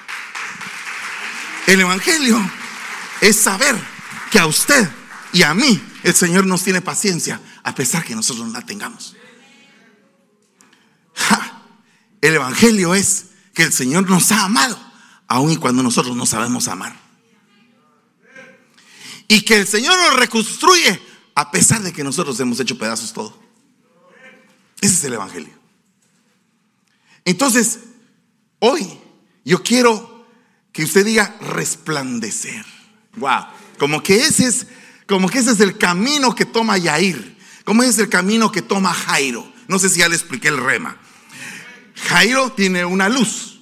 El 1.71 1.81
Evangelio 1.83 2.37
es 3.21 3.37
saber 3.37 3.77
que 4.33 4.41
a 4.41 4.47
usted 4.47 4.91
y 5.33 5.45
a 5.45 5.55
mí 5.55 5.81
el 6.03 6.13
Señor 6.13 6.45
nos 6.45 6.65
tiene 6.65 6.81
paciencia 6.81 7.41
a 7.63 7.73
pesar 7.77 8.03
que 8.03 8.17
nosotros 8.17 8.45
no 8.45 8.53
la 8.53 8.67
tengamos. 8.67 9.15
El 12.21 12.35
Evangelio 12.35 12.93
es 12.93 13.27
que 13.55 13.63
el 13.63 13.73
Señor 13.73 14.11
nos 14.11 14.33
ha 14.33 14.47
amado, 14.47 14.77
aun 15.29 15.53
y 15.53 15.59
cuando 15.59 15.85
nosotros 15.85 16.17
no 16.17 16.27
sabemos 16.27 16.67
amar. 16.67 17.01
Y 19.29 19.43
que 19.43 19.59
el 19.59 19.69
Señor 19.69 19.97
nos 19.97 20.17
reconstruye 20.17 21.01
a 21.37 21.53
pesar 21.53 21.83
de 21.83 21.93
que 21.93 22.03
nosotros 22.03 22.41
hemos 22.41 22.59
hecho 22.59 22.79
pedazos 22.79 23.13
todo. 23.13 23.41
Ese 24.81 24.95
es 24.95 25.05
el 25.05 25.13
Evangelio. 25.13 25.57
Entonces, 27.25 27.79
hoy 28.59 28.99
yo 29.45 29.63
quiero 29.63 30.10
que 30.81 30.87
usted 30.87 31.05
diga 31.05 31.37
resplandecer. 31.43 32.65
Wow. 33.17 33.49
Como 33.79 34.03
que 34.03 34.17
ese 34.17 34.47
es, 34.47 34.67
como 35.07 35.29
que 35.29 35.41
ese 35.41 35.51
es 35.51 35.61
el 35.61 35.77
camino 35.77 36.35
que 36.35 36.47
toma 36.47 36.79
Yair. 36.79 37.37
Como 37.67 37.83
ese 37.83 37.93
es 37.93 37.99
el 37.99 38.09
camino 38.09 38.51
que 38.51 38.63
toma 38.63 38.95
Jairo. 38.95 39.47
No 39.69 39.79
sé 39.79 39.91
si 39.91 39.99
ya 39.99 40.09
le 40.09 40.17
expliqué 40.17 40.49
el 40.49 40.57
rema. 40.57 40.97
Jairo 42.09 42.53
tiene 42.53 42.87
una 42.87 43.11
luz 43.11 43.61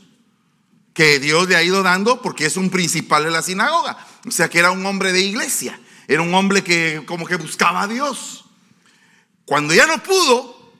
que 0.94 1.18
Dios 1.18 1.48
le 1.48 1.56
ha 1.56 1.62
ido 1.64 1.82
dando 1.82 2.22
porque 2.22 2.46
es 2.46 2.56
un 2.56 2.70
principal 2.70 3.24
de 3.24 3.32
la 3.32 3.42
sinagoga. 3.42 3.98
O 4.24 4.30
sea 4.30 4.48
que 4.48 4.60
era 4.60 4.70
un 4.70 4.86
hombre 4.86 5.12
de 5.12 5.20
iglesia. 5.20 5.80
Era 6.06 6.22
un 6.22 6.32
hombre 6.34 6.62
que 6.62 7.02
como 7.04 7.26
que 7.26 7.34
buscaba 7.34 7.82
a 7.82 7.88
Dios. 7.88 8.44
Cuando 9.44 9.74
ya 9.74 9.88
no 9.88 10.00
pudo, 10.04 10.72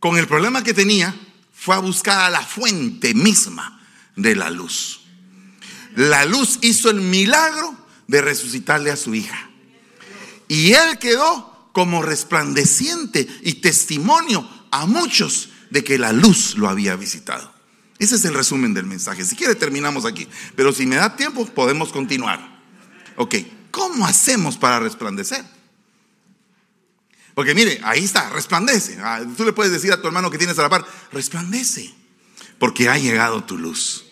con 0.00 0.18
el 0.18 0.26
problema 0.26 0.64
que 0.64 0.74
tenía, 0.74 1.14
fue 1.52 1.76
a 1.76 1.78
buscar 1.78 2.18
a 2.18 2.30
la 2.30 2.42
fuente 2.42 3.14
misma 3.14 3.80
de 4.16 4.34
la 4.34 4.50
luz. 4.50 5.03
La 5.94 6.24
luz 6.24 6.58
hizo 6.62 6.90
el 6.90 7.00
milagro 7.00 7.76
de 8.06 8.20
resucitarle 8.20 8.90
a 8.90 8.96
su 8.96 9.14
hija. 9.14 9.50
Y 10.48 10.72
él 10.72 10.98
quedó 10.98 11.68
como 11.72 12.02
resplandeciente 12.02 13.26
y 13.42 13.54
testimonio 13.54 14.48
a 14.70 14.86
muchos 14.86 15.50
de 15.70 15.82
que 15.82 15.98
la 15.98 16.12
luz 16.12 16.56
lo 16.56 16.68
había 16.68 16.96
visitado. 16.96 17.52
Ese 17.98 18.16
es 18.16 18.24
el 18.24 18.34
resumen 18.34 18.74
del 18.74 18.86
mensaje. 18.86 19.24
Si 19.24 19.36
quiere 19.36 19.54
terminamos 19.54 20.04
aquí, 20.04 20.28
pero 20.56 20.72
si 20.72 20.86
me 20.86 20.96
da 20.96 21.16
tiempo 21.16 21.46
podemos 21.46 21.90
continuar. 21.90 22.62
Ok, 23.16 23.36
¿cómo 23.70 24.06
hacemos 24.06 24.56
para 24.56 24.80
resplandecer? 24.80 25.44
Porque 27.34 27.54
mire, 27.54 27.80
ahí 27.82 28.04
está, 28.04 28.30
resplandece. 28.30 28.98
Ah, 29.00 29.22
tú 29.36 29.44
le 29.44 29.52
puedes 29.52 29.72
decir 29.72 29.92
a 29.92 30.00
tu 30.00 30.06
hermano 30.06 30.30
que 30.30 30.38
tienes 30.38 30.58
a 30.58 30.62
la 30.62 30.68
par, 30.68 30.84
resplandece, 31.12 31.92
porque 32.58 32.88
ha 32.88 32.98
llegado 32.98 33.44
tu 33.44 33.58
luz. 33.58 34.03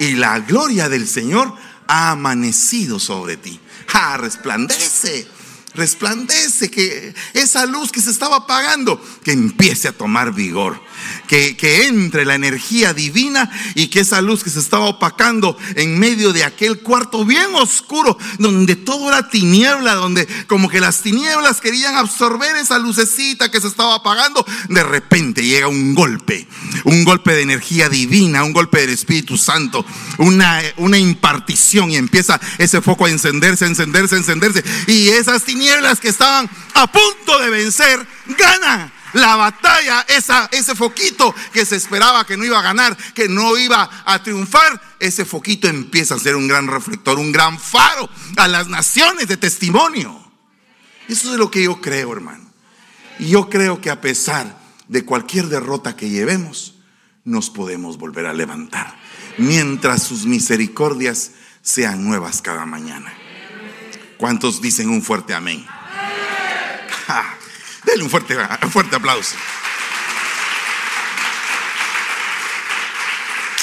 Y 0.00 0.16
la 0.16 0.40
gloria 0.40 0.88
del 0.88 1.06
Señor 1.06 1.54
ha 1.86 2.10
amanecido 2.10 2.98
sobre 2.98 3.36
ti. 3.36 3.60
Ah, 3.92 4.16
resplandece 4.16 5.28
resplandece, 5.74 6.70
que 6.70 7.14
esa 7.34 7.66
luz 7.66 7.92
que 7.92 8.00
se 8.00 8.10
estaba 8.10 8.36
apagando, 8.38 9.00
que 9.22 9.32
empiece 9.32 9.88
a 9.88 9.92
tomar 9.92 10.34
vigor, 10.34 10.80
que, 11.28 11.56
que, 11.56 11.86
entre 11.86 12.24
la 12.24 12.34
energía 12.34 12.92
divina 12.92 13.50
y 13.74 13.88
que 13.88 14.00
esa 14.00 14.20
luz 14.20 14.42
que 14.42 14.50
se 14.50 14.58
estaba 14.58 14.86
opacando 14.86 15.56
en 15.76 15.98
medio 15.98 16.32
de 16.32 16.44
aquel 16.44 16.80
cuarto 16.80 17.24
bien 17.24 17.54
oscuro, 17.54 18.18
donde 18.38 18.76
todo 18.76 19.08
era 19.08 19.28
tiniebla, 19.28 19.94
donde 19.94 20.26
como 20.48 20.68
que 20.68 20.80
las 20.80 21.02
tinieblas 21.02 21.60
querían 21.60 21.96
absorber 21.96 22.56
esa 22.56 22.78
lucecita 22.78 23.50
que 23.50 23.60
se 23.60 23.68
estaba 23.68 23.94
apagando, 23.94 24.44
de 24.68 24.82
repente 24.82 25.44
llega 25.44 25.68
un 25.68 25.94
golpe, 25.94 26.48
un 26.84 27.04
golpe 27.04 27.32
de 27.32 27.42
energía 27.42 27.88
divina, 27.88 28.42
un 28.44 28.52
golpe 28.52 28.80
del 28.80 28.90
Espíritu 28.90 29.38
Santo, 29.38 29.84
una, 30.18 30.60
una 30.78 30.98
impartición 30.98 31.90
y 31.90 31.96
empieza 31.96 32.40
ese 32.58 32.80
foco 32.80 33.06
a 33.06 33.10
encenderse, 33.10 33.66
encenderse, 33.66 34.16
encenderse, 34.16 34.64
y 34.88 35.08
esas 35.10 35.44
tinieblas 35.44 35.59
tinieblas 35.60 36.00
que 36.00 36.08
estaban 36.08 36.48
a 36.72 36.90
punto 36.90 37.38
de 37.38 37.50
vencer, 37.50 38.06
gana 38.38 38.90
la 39.12 39.36
batalla, 39.36 40.06
esa, 40.08 40.48
ese 40.52 40.74
foquito 40.74 41.34
que 41.52 41.66
se 41.66 41.76
esperaba 41.76 42.24
que 42.24 42.38
no 42.38 42.46
iba 42.46 42.58
a 42.58 42.62
ganar, 42.62 42.96
que 43.12 43.28
no 43.28 43.58
iba 43.58 44.02
a 44.06 44.22
triunfar, 44.22 44.80
ese 44.98 45.26
foquito 45.26 45.68
empieza 45.68 46.14
a 46.14 46.18
ser 46.18 46.34
un 46.36 46.48
gran 46.48 46.66
reflector, 46.66 47.18
un 47.18 47.30
gran 47.30 47.58
faro 47.58 48.08
a 48.38 48.48
las 48.48 48.68
naciones 48.68 49.28
de 49.28 49.36
testimonio. 49.36 50.18
Eso 51.08 51.32
es 51.32 51.38
lo 51.38 51.50
que 51.50 51.64
yo 51.64 51.78
creo, 51.82 52.12
hermano. 52.12 52.50
Y 53.18 53.28
yo 53.28 53.50
creo 53.50 53.82
que 53.82 53.90
a 53.90 54.00
pesar 54.00 54.58
de 54.88 55.04
cualquier 55.04 55.48
derrota 55.48 55.94
que 55.94 56.08
llevemos, 56.08 56.76
nos 57.24 57.50
podemos 57.50 57.98
volver 57.98 58.24
a 58.24 58.32
levantar, 58.32 58.96
mientras 59.36 60.04
sus 60.04 60.24
misericordias 60.24 61.32
sean 61.60 62.02
nuevas 62.02 62.40
cada 62.40 62.64
mañana. 62.64 63.12
¿Cuántos 64.20 64.60
dicen 64.60 64.90
un 64.90 65.02
fuerte 65.02 65.32
amén? 65.32 65.66
denle 67.86 68.04
un 68.04 68.10
fuerte, 68.10 68.36
un 68.36 68.70
fuerte 68.70 68.94
aplauso. 68.94 69.34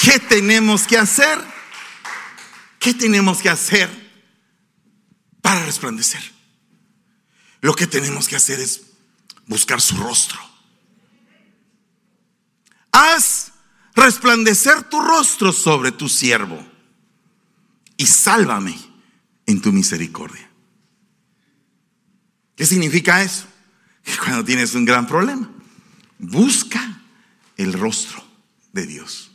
¿Qué 0.02 0.18
tenemos 0.18 0.84
que 0.84 0.98
hacer? 0.98 1.38
¿Qué 2.80 2.92
tenemos 2.92 3.38
que 3.38 3.48
hacer 3.48 3.88
para 5.42 5.64
resplandecer? 5.64 6.20
Lo 7.60 7.72
que 7.76 7.86
tenemos 7.86 8.26
que 8.26 8.34
hacer 8.34 8.58
es 8.58 8.82
buscar 9.46 9.80
su 9.80 9.96
rostro. 9.96 10.40
Haz 12.90 13.52
resplandecer 13.94 14.82
tu 14.88 15.00
rostro 15.00 15.52
sobre 15.52 15.92
tu 15.92 16.08
siervo 16.08 16.60
y 17.96 18.06
sálvame 18.08 18.76
en 19.46 19.62
tu 19.62 19.70
misericordia. 19.70 20.47
¿Qué 22.58 22.66
significa 22.66 23.22
eso? 23.22 23.46
Que 24.02 24.16
cuando 24.16 24.44
tienes 24.44 24.74
un 24.74 24.84
gran 24.84 25.06
problema, 25.06 25.48
busca 26.18 27.00
el 27.56 27.72
rostro 27.72 28.20
de 28.72 28.84
Dios. 28.84 29.30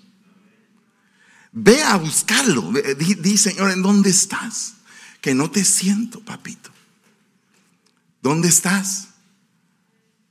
Ve 1.53 1.81
a 1.83 1.95
buscarlo. 1.95 2.69
Di, 2.97 3.37
Señor, 3.37 3.71
¿en 3.71 3.81
dónde 3.81 4.09
estás? 4.09 4.73
Que 5.21 5.33
no 5.33 5.49
te 5.49 5.63
siento, 5.63 6.19
papito. 6.19 6.69
¿Dónde 8.21 8.49
estás? 8.49 9.07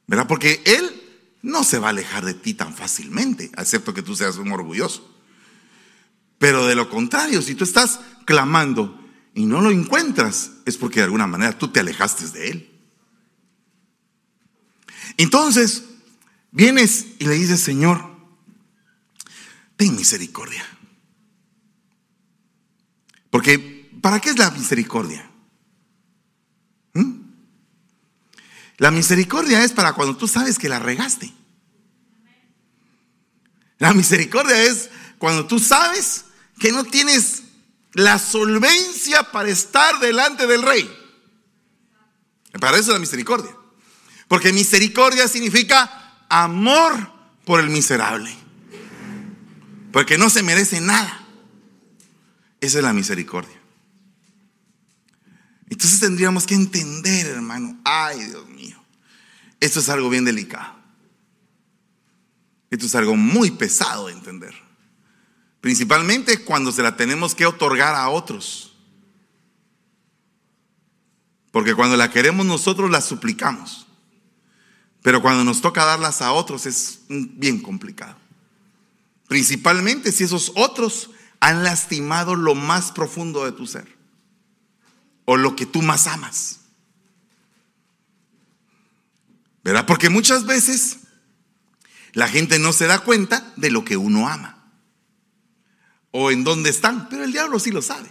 ¿Verdad? 0.06 0.26
Porque 0.26 0.60
Él 0.66 1.02
no 1.40 1.64
se 1.64 1.78
va 1.78 1.86
a 1.86 1.90
alejar 1.90 2.26
de 2.26 2.34
ti 2.34 2.52
tan 2.52 2.74
fácilmente, 2.74 3.50
excepto 3.56 3.94
que 3.94 4.02
tú 4.02 4.14
seas 4.14 4.36
un 4.36 4.52
orgulloso. 4.52 5.10
Pero 6.36 6.66
de 6.66 6.74
lo 6.74 6.90
contrario, 6.90 7.40
si 7.40 7.54
tú 7.54 7.64
estás 7.64 8.00
clamando 8.26 9.00
y 9.32 9.46
no 9.46 9.62
lo 9.62 9.70
encuentras, 9.70 10.50
es 10.66 10.76
porque 10.76 11.00
de 11.00 11.04
alguna 11.04 11.26
manera 11.26 11.56
tú 11.56 11.68
te 11.68 11.80
alejaste 11.80 12.28
de 12.28 12.50
Él. 12.50 12.71
Entonces, 15.22 15.84
vienes 16.50 17.06
y 17.20 17.26
le 17.26 17.34
dices, 17.34 17.60
Señor, 17.60 18.04
ten 19.76 19.94
misericordia. 19.94 20.66
Porque, 23.30 23.88
¿para 24.02 24.18
qué 24.18 24.30
es 24.30 24.38
la 24.38 24.50
misericordia? 24.50 25.30
¿Mm? 26.94 27.20
La 28.78 28.90
misericordia 28.90 29.62
es 29.62 29.70
para 29.70 29.92
cuando 29.92 30.16
tú 30.16 30.26
sabes 30.26 30.58
que 30.58 30.68
la 30.68 30.80
regaste. 30.80 31.32
La 33.78 33.94
misericordia 33.94 34.60
es 34.60 34.90
cuando 35.18 35.46
tú 35.46 35.60
sabes 35.60 36.24
que 36.58 36.72
no 36.72 36.82
tienes 36.82 37.44
la 37.92 38.18
solvencia 38.18 39.30
para 39.30 39.50
estar 39.50 40.00
delante 40.00 40.48
del 40.48 40.62
rey. 40.62 40.92
Para 42.58 42.76
eso 42.76 42.90
es 42.90 42.94
la 42.94 42.98
misericordia. 42.98 43.61
Porque 44.32 44.50
misericordia 44.50 45.28
significa 45.28 46.24
amor 46.30 47.12
por 47.44 47.60
el 47.60 47.68
miserable. 47.68 48.34
Porque 49.92 50.16
no 50.16 50.30
se 50.30 50.42
merece 50.42 50.80
nada. 50.80 51.22
Esa 52.58 52.78
es 52.78 52.82
la 52.82 52.94
misericordia. 52.94 53.60
Entonces 55.68 56.00
tendríamos 56.00 56.46
que 56.46 56.54
entender, 56.54 57.26
hermano, 57.26 57.78
ay 57.84 58.24
Dios 58.24 58.48
mío, 58.48 58.82
esto 59.60 59.80
es 59.80 59.90
algo 59.90 60.08
bien 60.08 60.24
delicado. 60.24 60.76
Esto 62.70 62.86
es 62.86 62.94
algo 62.94 63.14
muy 63.16 63.50
pesado 63.50 64.06
de 64.06 64.14
entender. 64.14 64.54
Principalmente 65.60 66.42
cuando 66.42 66.72
se 66.72 66.82
la 66.82 66.96
tenemos 66.96 67.34
que 67.34 67.44
otorgar 67.44 67.94
a 67.94 68.08
otros. 68.08 68.72
Porque 71.50 71.74
cuando 71.74 71.98
la 71.98 72.10
queremos 72.10 72.46
nosotros 72.46 72.90
la 72.90 73.02
suplicamos. 73.02 73.81
Pero 75.02 75.20
cuando 75.20 75.44
nos 75.44 75.60
toca 75.60 75.84
darlas 75.84 76.22
a 76.22 76.32
otros 76.32 76.66
es 76.66 77.00
bien 77.08 77.60
complicado. 77.60 78.16
Principalmente 79.28 80.12
si 80.12 80.24
esos 80.24 80.52
otros 80.54 81.10
han 81.40 81.64
lastimado 81.64 82.36
lo 82.36 82.54
más 82.54 82.92
profundo 82.92 83.44
de 83.44 83.52
tu 83.52 83.66
ser. 83.66 83.96
O 85.24 85.36
lo 85.36 85.56
que 85.56 85.66
tú 85.66 85.82
más 85.82 86.06
amas. 86.06 86.60
¿Verdad? 89.64 89.86
Porque 89.86 90.08
muchas 90.08 90.46
veces 90.46 90.98
la 92.12 92.28
gente 92.28 92.58
no 92.58 92.72
se 92.72 92.86
da 92.86 93.00
cuenta 93.00 93.52
de 93.56 93.70
lo 93.70 93.84
que 93.84 93.96
uno 93.96 94.28
ama. 94.28 94.70
O 96.12 96.30
en 96.30 96.44
dónde 96.44 96.70
están. 96.70 97.08
Pero 97.08 97.24
el 97.24 97.32
diablo 97.32 97.58
sí 97.58 97.70
lo 97.70 97.82
sabe. 97.82 98.10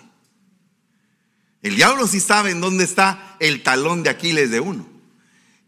El 1.61 1.75
diablo 1.75 2.07
sí 2.07 2.19
sabe 2.19 2.51
en 2.51 2.59
dónde 2.59 2.83
está 2.83 3.37
el 3.39 3.63
talón 3.63 4.03
de 4.03 4.09
Aquiles 4.09 4.51
de 4.51 4.59
uno. 4.59 4.90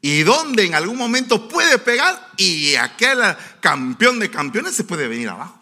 Y 0.05 0.23
dónde 0.23 0.65
en 0.65 0.75
algún 0.75 0.97
momento 0.97 1.47
puede 1.47 1.79
pegar 1.79 2.33
y 2.35 2.75
aquel 2.75 3.19
campeón 3.61 4.19
de 4.19 4.29
campeones 4.29 4.75
se 4.75 4.83
puede 4.83 5.07
venir 5.07 5.29
abajo. 5.29 5.57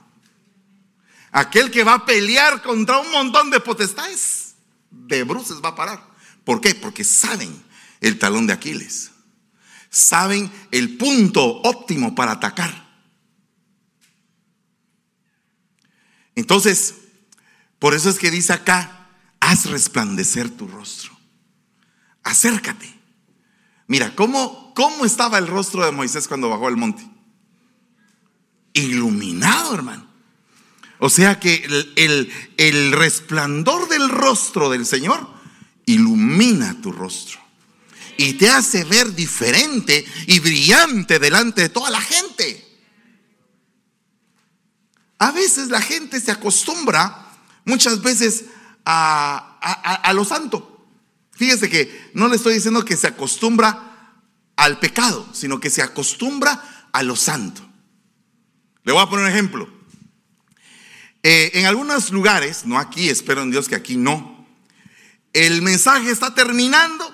Aquel 1.31 1.69
que 1.69 1.83
va 1.83 1.93
a 1.93 2.05
pelear 2.07 2.63
contra 2.63 2.97
un 2.97 3.11
montón 3.11 3.51
de 3.51 3.59
potestades, 3.59 4.55
de 4.89 5.21
bruces 5.21 5.61
va 5.63 5.69
a 5.69 5.75
parar. 5.75 6.03
¿Por 6.43 6.59
qué? 6.59 6.73
Porque 6.73 7.03
saben 7.03 7.63
el 7.99 8.17
talón 8.17 8.47
de 8.47 8.53
Aquiles. 8.53 9.11
Saben 9.91 10.51
el 10.71 10.97
punto 10.97 11.61
óptimo 11.61 12.15
para 12.15 12.31
atacar. 12.31 12.89
Entonces, 16.33 16.95
por 17.77 17.93
eso 17.93 18.09
es 18.09 18.17
que 18.17 18.31
dice 18.31 18.53
acá, 18.53 19.07
haz 19.39 19.67
resplandecer 19.67 20.49
tu 20.49 20.67
rostro. 20.67 21.15
Acércate. 22.23 23.00
Mira, 23.91 24.15
¿cómo, 24.15 24.73
¿cómo 24.73 25.03
estaba 25.03 25.37
el 25.37 25.47
rostro 25.47 25.83
de 25.83 25.91
Moisés 25.91 26.29
cuando 26.29 26.47
bajó 26.47 26.67
al 26.67 26.77
monte? 26.77 27.05
Iluminado, 28.71 29.75
hermano. 29.75 30.07
O 30.99 31.09
sea 31.09 31.41
que 31.41 31.65
el, 31.97 32.31
el 32.55 32.93
resplandor 32.93 33.89
del 33.89 34.07
rostro 34.07 34.69
del 34.69 34.85
Señor 34.85 35.27
ilumina 35.85 36.79
tu 36.81 36.93
rostro 36.93 37.41
y 38.15 38.35
te 38.35 38.49
hace 38.49 38.85
ver 38.85 39.13
diferente 39.13 40.05
y 40.25 40.39
brillante 40.39 41.19
delante 41.19 41.63
de 41.63 41.69
toda 41.69 41.89
la 41.89 41.99
gente. 41.99 42.65
A 45.17 45.33
veces 45.33 45.67
la 45.67 45.81
gente 45.81 46.21
se 46.21 46.31
acostumbra, 46.31 47.27
muchas 47.65 48.01
veces, 48.01 48.45
a, 48.85 50.11
lo 50.13 50.23
santo. 50.23 50.70
Fíjese 51.41 51.71
que 51.71 52.11
no 52.13 52.27
le 52.27 52.35
estoy 52.35 52.53
diciendo 52.53 52.85
que 52.85 52.95
se 52.95 53.07
acostumbra 53.07 54.13
al 54.57 54.77
pecado, 54.77 55.27
sino 55.33 55.59
que 55.59 55.71
se 55.71 55.81
acostumbra 55.81 56.87
a 56.93 57.01
lo 57.01 57.15
santo. 57.15 57.67
Le 58.83 58.93
voy 58.93 59.01
a 59.01 59.09
poner 59.09 59.25
un 59.25 59.31
ejemplo. 59.31 59.67
Eh, 61.23 61.49
en 61.55 61.65
algunos 61.65 62.11
lugares, 62.11 62.63
no 62.67 62.77
aquí, 62.77 63.09
espero 63.09 63.41
en 63.41 63.49
Dios 63.49 63.67
que 63.67 63.73
aquí 63.73 63.97
no, 63.97 64.47
el 65.33 65.63
mensaje 65.63 66.11
está 66.11 66.35
terminando 66.35 67.11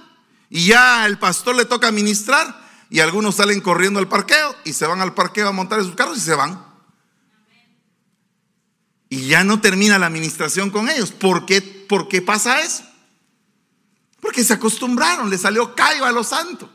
y 0.50 0.66
ya 0.66 1.06
el 1.06 1.18
pastor 1.18 1.56
le 1.56 1.64
toca 1.64 1.90
ministrar 1.94 2.68
y 2.90 3.00
algunos 3.00 3.36
salen 3.36 3.62
corriendo 3.62 3.98
al 3.98 4.10
parqueo 4.10 4.58
y 4.66 4.74
se 4.74 4.86
van 4.88 5.00
al 5.00 5.14
parqueo 5.14 5.48
a 5.48 5.54
montar 5.54 5.82
sus 5.84 5.96
carros 5.96 6.18
y 6.18 6.22
se 6.22 6.36
van. 6.36 6.66
Y 9.08 9.28
ya 9.28 9.46
no 9.46 9.62
termina 9.62 9.98
la 9.98 10.08
administración 10.08 10.70
con 10.70 10.90
ellos. 10.90 11.14
¿Por 11.14 11.46
qué, 11.46 11.62
¿Por 11.62 12.10
qué 12.10 12.22
pasa 12.22 12.60
eso? 12.60 12.87
Porque 14.20 14.44
se 14.44 14.54
acostumbraron, 14.54 15.30
le 15.30 15.38
salió 15.38 15.76
caigo 15.76 16.06
a 16.06 16.12
los 16.12 16.28
santos. 16.28 16.70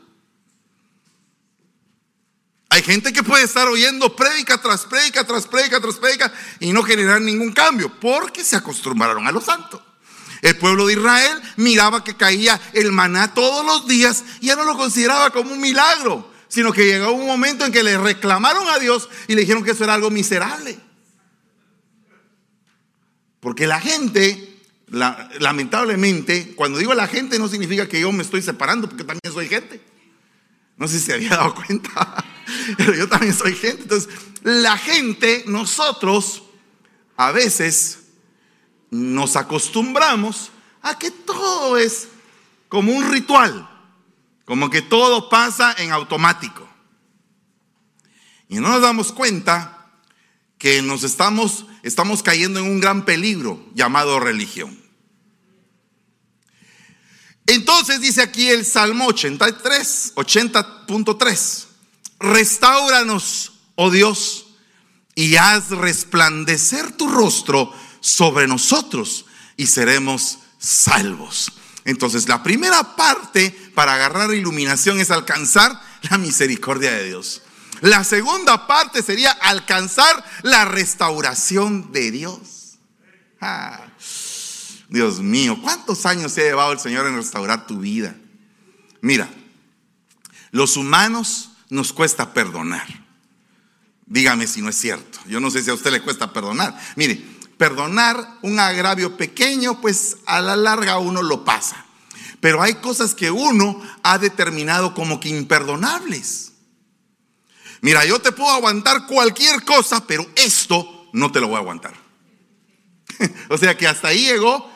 Hay 2.69 2.81
gente 2.81 3.13
que 3.13 3.21
puede 3.21 3.43
estar 3.43 3.67
oyendo 3.67 4.15
prédica 4.15 4.59
tras 4.59 4.85
prédica, 4.85 5.23
tras 5.25 5.45
prédica, 5.45 5.79
tras 5.79 5.97
prédica 5.97 6.33
y 6.59 6.73
no 6.73 6.81
generar 6.81 7.21
ningún 7.21 7.51
cambio, 7.51 7.91
porque 7.99 8.43
se 8.43 8.55
acostumbraron 8.55 9.27
a 9.27 9.31
los 9.31 9.43
santos. 9.43 9.79
El 10.41 10.57
pueblo 10.57 10.87
de 10.87 10.93
Israel 10.93 11.39
miraba 11.55 12.03
que 12.03 12.17
caía 12.17 12.59
el 12.73 12.91
maná 12.91 13.33
todos 13.33 13.63
los 13.63 13.87
días 13.87 14.23
y 14.41 14.47
ya 14.47 14.55
no 14.55 14.65
lo 14.65 14.75
consideraba 14.75 15.29
como 15.29 15.53
un 15.53 15.61
milagro, 15.61 16.29
sino 16.47 16.73
que 16.73 16.85
llegó 16.85 17.11
un 17.11 17.27
momento 17.27 17.63
en 17.63 17.71
que 17.71 17.83
le 17.83 17.97
reclamaron 17.97 18.67
a 18.67 18.79
Dios 18.79 19.07
y 19.27 19.35
le 19.35 19.41
dijeron 19.41 19.63
que 19.63 19.71
eso 19.71 19.83
era 19.83 19.93
algo 19.93 20.09
miserable. 20.09 20.79
Porque 23.39 23.67
la 23.67 23.79
gente, 23.79 24.52
lamentablemente, 24.93 26.53
cuando 26.55 26.77
digo 26.77 26.93
la 26.93 27.07
gente 27.07 27.39
no 27.39 27.47
significa 27.47 27.87
que 27.89 27.99
yo 27.99 28.11
me 28.11 28.21
estoy 28.21 28.41
separando, 28.41 28.87
porque 28.87 29.03
también 29.03 29.33
soy 29.33 29.47
gente. 29.47 29.81
No 30.77 30.87
sé 30.87 30.99
si 30.99 31.05
se 31.07 31.13
había 31.13 31.29
dado 31.29 31.55
cuenta, 31.67 32.23
pero 32.77 32.93
yo 32.93 33.09
también 33.09 33.33
soy 33.33 33.55
gente. 33.55 33.83
Entonces, 33.83 34.09
la 34.43 34.77
gente, 34.77 35.43
nosotros, 35.47 36.43
a 37.17 37.31
veces 37.31 38.03
nos 38.91 39.35
acostumbramos 39.35 40.51
a 40.83 40.99
que 40.99 41.09
todo 41.09 41.77
es 41.77 42.09
como 42.69 42.91
un 42.91 43.11
ritual, 43.11 43.69
como 44.45 44.69
que 44.69 44.83
todo 44.83 45.29
pasa 45.29 45.73
en 45.79 45.91
automático. 45.91 46.69
Y 48.47 48.55
no 48.55 48.69
nos 48.69 48.81
damos 48.81 49.11
cuenta 49.11 49.89
que 50.59 50.83
nos 50.83 51.03
estamos, 51.03 51.65
estamos 51.81 52.21
cayendo 52.21 52.59
en 52.59 52.65
un 52.65 52.79
gran 52.79 53.05
peligro 53.05 53.65
llamado 53.73 54.19
religión. 54.19 54.82
Entonces 57.45 57.99
dice 57.99 58.21
aquí 58.21 58.49
el 58.49 58.65
Salmo 58.65 59.07
83, 59.07 60.13
80.3, 60.15 61.65
restauranos, 62.19 63.53
oh 63.75 63.91
Dios, 63.91 64.45
y 65.15 65.35
haz 65.35 65.69
resplandecer 65.69 66.91
tu 66.93 67.09
rostro 67.09 67.71
sobre 67.99 68.47
nosotros 68.47 69.25
y 69.57 69.67
seremos 69.67 70.39
salvos. 70.57 71.51
Entonces, 71.85 72.29
la 72.29 72.41
primera 72.41 72.95
parte 72.95 73.51
para 73.75 73.95
agarrar 73.95 74.33
iluminación 74.33 74.99
es 74.99 75.11
alcanzar 75.11 75.79
la 76.09 76.17
misericordia 76.17 76.91
de 76.91 77.05
Dios. 77.05 77.41
La 77.81 78.05
segunda 78.05 78.65
parte 78.65 79.03
sería 79.03 79.31
alcanzar 79.31 80.23
la 80.43 80.63
restauración 80.63 81.91
de 81.91 82.11
Dios. 82.11 82.77
Ah, 83.41 83.92
Dios 84.93 85.21
mío, 85.21 85.57
¿cuántos 85.59 86.05
años 86.05 86.33
se 86.33 86.41
ha 86.41 86.43
llevado 86.43 86.71
el 86.71 86.79
Señor 86.79 87.07
en 87.07 87.15
restaurar 87.15 87.65
tu 87.65 87.79
vida? 87.79 88.15
Mira, 89.01 89.27
los 90.51 90.77
humanos 90.77 91.49
nos 91.71 91.91
cuesta 91.91 92.31
perdonar. 92.31 92.85
Dígame 94.05 94.45
si 94.45 94.61
no 94.61 94.69
es 94.69 94.77
cierto. 94.77 95.17
Yo 95.25 95.39
no 95.39 95.49
sé 95.49 95.63
si 95.63 95.71
a 95.71 95.73
usted 95.73 95.91
le 95.91 96.03
cuesta 96.03 96.31
perdonar. 96.31 96.79
Mire, 96.95 97.19
perdonar 97.57 98.37
un 98.43 98.59
agravio 98.59 99.17
pequeño, 99.17 99.81
pues 99.81 100.17
a 100.27 100.41
la 100.41 100.55
larga 100.55 100.99
uno 100.99 101.23
lo 101.23 101.43
pasa. 101.43 101.87
Pero 102.39 102.61
hay 102.61 102.75
cosas 102.75 103.15
que 103.15 103.31
uno 103.31 103.81
ha 104.03 104.19
determinado 104.19 104.93
como 104.93 105.19
que 105.19 105.29
imperdonables. 105.29 106.51
Mira, 107.81 108.05
yo 108.05 108.19
te 108.19 108.31
puedo 108.31 108.51
aguantar 108.51 109.07
cualquier 109.07 109.65
cosa, 109.65 110.05
pero 110.05 110.23
esto 110.35 111.09
no 111.13 111.31
te 111.31 111.39
lo 111.39 111.47
voy 111.47 111.55
a 111.55 111.61
aguantar. 111.61 111.95
o 113.49 113.57
sea 113.57 113.75
que 113.75 113.87
hasta 113.87 114.09
ahí 114.09 114.25
llegó 114.25 114.71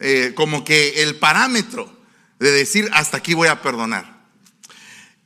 eh, 0.00 0.32
como 0.34 0.64
que 0.64 1.02
el 1.02 1.16
parámetro 1.16 1.94
de 2.38 2.50
decir 2.50 2.88
hasta 2.92 3.18
aquí 3.18 3.34
voy 3.34 3.48
a 3.48 3.60
perdonar. 3.60 4.24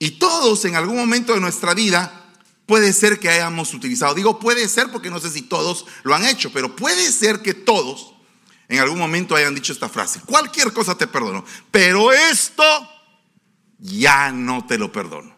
Y 0.01 0.19
todos 0.19 0.65
en 0.65 0.75
algún 0.75 0.97
momento 0.97 1.33
de 1.33 1.41
nuestra 1.41 1.75
vida 1.75 2.25
puede 2.67 2.93
ser 2.93 3.21
que 3.21 3.29
hayamos 3.29 3.73
utilizado. 3.73 4.15
Digo 4.15 4.41
puede 4.41 4.69
ser 4.69 4.91
porque 4.91 5.11
no 5.11 5.21
sé 5.21 5.31
si 5.31 5.43
todos 5.43 5.87
lo 6.03 6.15
han 6.15 6.25
hecho, 6.25 6.53
pero 6.53 6.75
puede 6.75 7.11
ser 7.13 7.41
que 7.41 7.55
todos 7.55 8.15
en 8.69 8.81
algún 8.81 8.99
momento 8.99 9.37
hayan 9.37 9.55
dicho 9.55 9.73
esta 9.73 9.89
frase. 9.89 10.21
Cualquier 10.27 10.73
cosa 10.73 10.99
te 10.99 11.07
perdono, 11.07 11.45
pero 11.71 12.13
esto 12.13 12.65
ya 13.79 14.33
no 14.33 14.67
te 14.67 14.77
lo 14.77 14.91
perdono. 14.91 15.35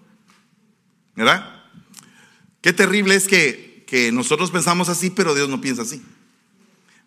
¿Verdad? 1.15 1.65
Qué 2.63 2.73
terrible 2.73 3.15
es 3.15 3.29
que, 3.29 3.85
que 3.87 4.11
nosotros 4.13 4.51
pensamos 4.51 4.89
así, 4.89 5.11
pero 5.11 5.35
Dios 5.35 5.49
no 5.49 5.61
piensa 5.61 5.83
así. 5.83 6.03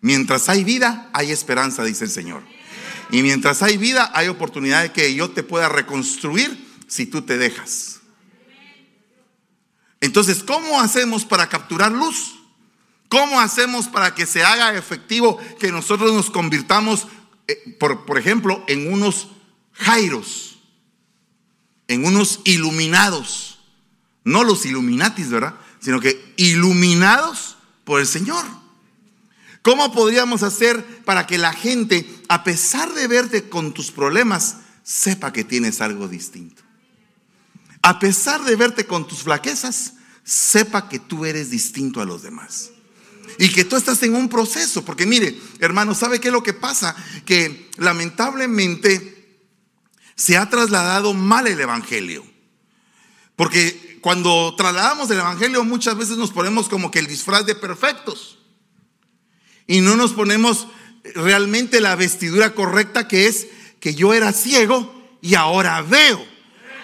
Mientras 0.00 0.48
hay 0.48 0.64
vida, 0.64 1.10
hay 1.12 1.30
esperanza, 1.30 1.84
dice 1.84 2.04
el 2.04 2.10
Señor. 2.10 2.42
Y 3.10 3.22
mientras 3.22 3.62
hay 3.62 3.76
vida, 3.76 4.10
hay 4.14 4.28
oportunidad 4.28 4.82
de 4.82 4.92
que 4.92 5.14
yo 5.14 5.30
te 5.30 5.42
pueda 5.42 5.68
reconstruir 5.68 6.68
si 6.86 7.06
tú 7.06 7.22
te 7.22 7.38
dejas. 7.38 8.00
Entonces, 10.00 10.42
¿cómo 10.42 10.80
hacemos 10.80 11.24
para 11.24 11.48
capturar 11.48 11.92
luz? 11.92 12.36
¿Cómo 13.08 13.40
hacemos 13.40 13.88
para 13.88 14.14
que 14.14 14.26
se 14.26 14.42
haga 14.42 14.76
efectivo 14.76 15.38
que 15.58 15.72
nosotros 15.72 16.12
nos 16.12 16.30
convirtamos, 16.30 17.08
eh, 17.48 17.76
por, 17.78 18.06
por 18.06 18.18
ejemplo, 18.18 18.64
en 18.68 18.92
unos 18.92 19.28
jairos, 19.72 20.58
en 21.88 22.04
unos 22.04 22.40
iluminados? 22.44 23.58
No 24.24 24.44
los 24.44 24.64
Illuminatis, 24.66 25.30
¿verdad? 25.30 25.54
sino 25.80 26.00
que 26.00 26.34
iluminados 26.36 27.56
por 27.84 28.00
el 28.00 28.06
Señor. 28.06 28.44
¿Cómo 29.62 29.92
podríamos 29.92 30.42
hacer 30.42 31.02
para 31.04 31.26
que 31.26 31.38
la 31.38 31.52
gente, 31.52 32.08
a 32.28 32.44
pesar 32.44 32.92
de 32.94 33.06
verte 33.06 33.48
con 33.48 33.74
tus 33.74 33.90
problemas, 33.90 34.56
sepa 34.82 35.32
que 35.32 35.44
tienes 35.44 35.80
algo 35.80 36.08
distinto? 36.08 36.62
A 37.82 37.98
pesar 37.98 38.42
de 38.44 38.56
verte 38.56 38.86
con 38.86 39.06
tus 39.06 39.22
flaquezas, 39.22 39.94
sepa 40.24 40.88
que 40.88 40.98
tú 40.98 41.24
eres 41.24 41.50
distinto 41.50 42.00
a 42.00 42.06
los 42.06 42.22
demás. 42.22 42.70
Y 43.38 43.50
que 43.50 43.64
tú 43.64 43.76
estás 43.76 44.02
en 44.02 44.14
un 44.14 44.28
proceso, 44.28 44.84
porque 44.84 45.06
mire, 45.06 45.38
hermano, 45.60 45.94
¿sabe 45.94 46.20
qué 46.20 46.28
es 46.28 46.32
lo 46.32 46.42
que 46.42 46.52
pasa? 46.52 46.94
Que 47.24 47.70
lamentablemente 47.76 49.40
se 50.14 50.36
ha 50.36 50.48
trasladado 50.50 51.14
mal 51.14 51.46
el 51.46 51.60
Evangelio. 51.60 52.24
Porque 53.36 53.98
cuando 54.02 54.54
trasladamos 54.56 55.10
el 55.10 55.18
Evangelio 55.18 55.64
muchas 55.64 55.96
veces 55.96 56.16
nos 56.16 56.30
ponemos 56.30 56.68
como 56.68 56.90
que 56.90 56.98
el 56.98 57.06
disfraz 57.06 57.46
de 57.46 57.54
perfectos. 57.54 58.39
Y 59.70 59.82
no 59.82 59.94
nos 59.94 60.14
ponemos 60.14 60.66
realmente 61.14 61.80
la 61.80 61.94
vestidura 61.94 62.56
correcta 62.56 63.06
que 63.06 63.28
es 63.28 63.46
que 63.78 63.94
yo 63.94 64.12
era 64.12 64.32
ciego 64.32 64.92
y 65.22 65.36
ahora 65.36 65.80
veo. 65.82 66.26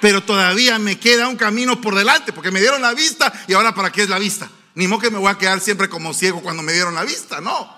Pero 0.01 0.22
todavía 0.22 0.79
me 0.79 0.96
queda 0.96 1.27
un 1.27 1.35
camino 1.35 1.81
por 1.81 1.96
delante 1.96 2.33
porque 2.33 2.53
me 2.53 2.61
dieron 2.61 2.81
la 2.81 2.94
vista 2.94 3.33
y 3.49 3.55
ahora 3.55 3.75
para 3.75 3.90
qué 3.90 4.05
es 4.05 4.09
la 4.09 4.20
vista. 4.20 4.49
Ni 4.77 4.87
modo 4.87 5.01
que 5.01 5.11
me 5.11 5.18
voy 5.18 5.33
a 5.33 5.37
quedar 5.37 5.61
siempre 5.61 5.88
como 5.88 6.14
ciego 6.14 6.40
cuando 6.42 6.62
me 6.62 6.72
dieron 6.72 6.94
la 6.94 7.03
vista, 7.03 7.40
no. 7.40 7.68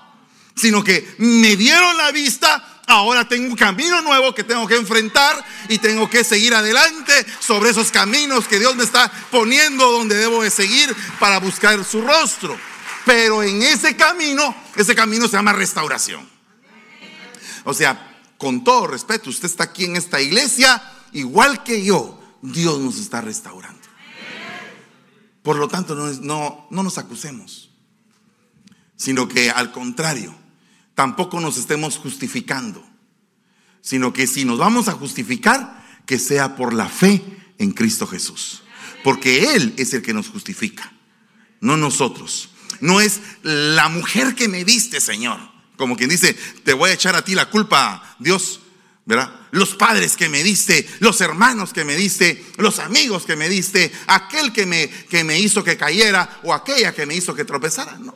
Sino 0.55 0.85
que 0.85 1.15
me 1.17 1.57
dieron 1.57 1.97
la 1.97 2.13
vista, 2.13 2.83
ahora 2.87 3.27
tengo 3.27 3.49
un 3.49 3.57
camino 3.57 4.03
nuevo 4.03 4.35
que 4.35 4.45
tengo 4.45 4.69
que 4.69 4.77
enfrentar 4.77 5.43
y 5.71 5.79
tengo 5.79 6.11
que 6.11 6.23
seguir 6.23 6.55
adelante 6.55 7.15
sobre 7.41 7.71
esos 7.71 7.91
caminos 7.91 8.47
que 8.47 8.59
Dios 8.59 8.77
me 8.77 8.85
está 8.85 9.11
poniendo 9.31 9.91
donde 9.91 10.17
debo 10.17 10.43
de 10.43 10.51
seguir 10.51 10.95
para 11.19 11.39
buscar 11.39 11.83
su 11.83 12.03
rostro. 12.03 12.59
Pero 13.09 13.43
en 13.43 13.63
ese 13.63 13.97
camino, 13.97 14.55
ese 14.77 14.95
camino 14.95 15.27
se 15.29 15.39
llama 15.39 15.55
restauración. 15.55 16.29
O 17.65 17.73
sea, 17.73 18.21
con 18.37 18.63
todo 18.63 18.87
respeto, 18.87 19.31
usted 19.31 19.47
está 19.47 19.65
aquí 19.65 19.87
en 19.87 19.97
esta 19.97 20.21
iglesia, 20.21 20.83
igual 21.15 21.65
que 21.65 21.83
yo, 21.83 22.23
Dios 22.43 22.79
nos 22.81 22.99
está 22.99 23.23
restaurando. 23.23 23.81
Por 25.43 25.57
lo 25.57 25.69
tanto, 25.69 25.95
no, 25.95 26.13
no, 26.21 26.67
no 26.71 26.83
nos 26.83 26.99
acusemos, 26.99 27.71
sino 28.95 29.27
que 29.27 29.49
al 29.49 29.73
contrario, 29.73 30.35
tampoco 30.95 31.41
nos 31.41 31.57
estemos 31.57 31.97
justificando, 31.97 32.87
sino 33.81 34.13
que 34.13 34.27
si 34.27 34.45
nos 34.45 34.59
vamos 34.59 34.89
a 34.89 34.93
justificar, 34.93 35.83
que 36.05 36.19
sea 36.19 36.57
por 36.57 36.75
la 36.75 36.91
fe 36.91 37.25
en 37.57 37.71
Cristo 37.71 38.07
Jesús. 38.07 38.65
Porque 39.03 39.55
Él 39.55 39.73
es 39.79 39.95
el 39.95 40.03
que 40.03 40.13
nos 40.13 40.29
justifica, 40.29 40.93
no 41.63 41.79
nosotros. 41.79 42.51
No 42.81 43.01
es 43.01 43.21
la 43.43 43.89
mujer 43.89 44.35
que 44.35 44.49
me 44.49 44.65
diste, 44.65 45.01
Señor. 45.01 45.39
Como 45.77 45.97
quien 45.97 46.11
dice, 46.11 46.35
te 46.65 46.73
voy 46.73 46.91
a 46.91 46.95
echar 46.95 47.15
a 47.15 47.25
ti 47.25 47.35
la 47.35 47.51
culpa, 47.51 48.17
Dios. 48.19 48.61
¿verdad? 49.09 49.33
Los 49.53 49.75
padres 49.75 50.17
que 50.17 50.29
me 50.29 50.43
diste, 50.43 50.87
los 51.01 51.23
hermanos 51.23 51.73
que 51.73 51.83
me 51.83 51.97
diste, 51.97 52.45
los 52.59 52.79
amigos 52.79 53.25
que 53.25 53.37
me 53.37 53.49
diste, 53.49 53.91
aquel 54.07 54.53
que 54.53 54.67
me, 54.67 54.91
que 54.91 55.25
me 55.25 55.41
hizo 55.41 55.65
que 55.65 55.79
cayera 55.79 56.41
o 56.43 56.53
aquella 56.53 56.95
que 56.95 57.07
me 57.07 57.15
hizo 57.15 57.35
que 57.35 57.47
tropezara. 57.47 57.97
No, 57.99 58.15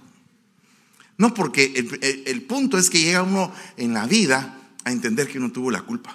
no 1.16 1.32
porque 1.32 1.72
el, 1.74 2.24
el 2.26 2.42
punto 2.42 2.76
es 2.76 2.90
que 2.90 3.00
llega 3.00 3.22
uno 3.22 3.54
en 3.78 3.94
la 3.94 4.06
vida 4.06 4.60
a 4.84 4.92
entender 4.92 5.28
que 5.28 5.38
uno 5.38 5.50
tuvo 5.50 5.70
la 5.70 5.80
culpa. 5.80 6.14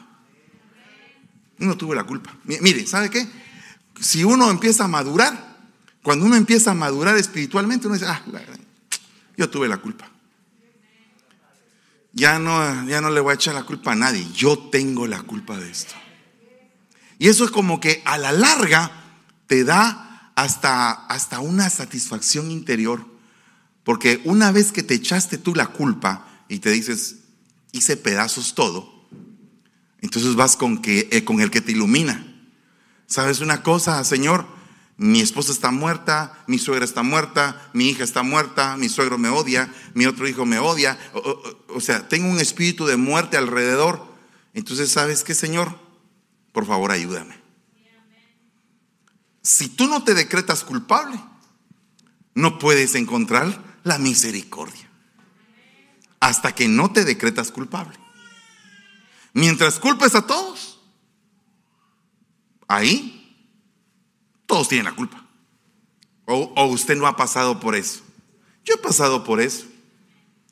Uno 1.60 1.76
tuvo 1.76 1.96
la 1.96 2.04
culpa. 2.04 2.38
Mire, 2.44 2.86
¿sabe 2.86 3.10
qué? 3.10 3.28
Si 4.00 4.24
uno 4.24 4.52
empieza 4.52 4.84
a 4.84 4.88
madurar, 4.88 5.57
cuando 6.08 6.26
uno 6.26 6.38
empieza 6.38 6.72
a 6.72 6.74
madurar 6.74 7.18
espiritualmente, 7.18 7.88
uno 7.88 7.98
dice, 7.98 8.08
ah, 8.08 8.24
yo 9.36 9.50
tuve 9.50 9.68
la 9.68 9.76
culpa 9.76 10.10
ya 12.18 12.40
no, 12.40 12.88
ya 12.88 13.00
no 13.00 13.12
le 13.12 13.20
voy 13.20 13.32
a 13.32 13.36
echar 13.36 13.54
la 13.54 13.64
culpa 13.64 13.92
a 13.92 13.96
nadie, 13.96 14.26
yo 14.34 14.58
tengo 14.58 15.06
la 15.06 15.22
culpa 15.22 15.56
de 15.56 15.70
esto. 15.70 15.94
Y 17.20 17.28
eso 17.28 17.46
es 17.46 17.52
como 17.52 17.80
que 17.80 18.02
a 18.06 18.18
la 18.18 18.32
larga 18.32 18.92
te 19.46 19.64
da 19.64 20.32
hasta, 20.36 20.92
hasta 20.92 21.40
una 21.42 21.70
satisfacción 21.70 22.50
interior, 22.50 23.06
porque 23.84 24.20
una 24.26 24.52
vez 24.52 24.72
que 24.72 24.82
te 24.82 24.96
echaste 24.96 25.38
tú 25.38 25.54
la 25.54 25.68
culpa 25.68 26.28
y 26.48 26.58
te 26.58 26.72
dices, 26.72 27.18
hice 27.72 27.98
pedazos 27.98 28.56
todo, 28.56 29.08
entonces 30.02 30.34
vas 30.34 30.58
con, 30.58 30.82
que, 30.82 31.08
eh, 31.12 31.24
con 31.24 31.40
el 31.40 31.52
que 31.52 31.62
te 31.62 31.74
ilumina. 31.74 32.26
¿Sabes 33.06 33.42
una 33.42 33.62
cosa, 33.62 34.04
Señor? 34.04 34.57
Mi 34.98 35.22
esposa 35.22 35.52
está 35.52 35.70
muerta, 35.70 36.44
mi 36.48 36.58
suegra 36.58 36.84
está 36.84 37.04
muerta, 37.04 37.70
mi 37.74 37.90
hija 37.90 38.04
está 38.04 38.24
muerta, 38.24 38.78
mi 38.78 38.90
suegro 38.90 39.20
me 39.20 39.30
odia, 39.30 39.72
mi 39.94 40.08
otro 40.08 40.28
hijo 40.28 40.44
me 40.46 40.58
odia. 40.58 40.98
O, 41.70 41.80
sea, 41.80 42.08
tengo 42.08 42.28
un 42.28 42.40
espíritu 42.40 42.88
de 42.88 42.98
muerte 42.98 43.38
alrededor. 43.38 44.04
Entonces, 44.56 44.92
¿sabes 44.92 45.24
qué, 45.24 45.36
Señor? 45.36 45.80
Por 46.52 46.66
favor, 46.66 46.92
ayúdame. 46.92 47.40
Si 49.44 49.70
tú 49.70 49.88
no 49.88 50.04
te 50.04 50.16
decretas 50.16 50.64
culpable, 50.64 51.20
no 52.34 52.58
puedes 52.58 52.96
encontrar 52.96 53.80
la 53.84 54.00
misericordia. 54.00 54.90
Hasta 56.20 56.56
que 56.56 56.68
no 56.68 56.92
te 56.92 57.06
decretas 57.06 57.52
culpable. 57.52 57.98
Mientras 59.34 59.80
culpes 59.80 60.16
a 60.16 60.26
todos, 60.26 60.80
ahí 62.68 63.17
todos 64.48 64.70
tienen 64.70 64.86
la 64.86 64.96
culpa. 64.96 65.24
O, 66.26 66.66
usted 66.66 66.98
no 66.98 67.06
ha 67.06 67.16
pasado 67.16 67.60
por 67.60 67.76
eso. 67.76 68.02
Yo 68.66 68.74
he 68.74 68.78
pasado 68.78 69.24
por 69.24 69.40
eso. 69.40 69.66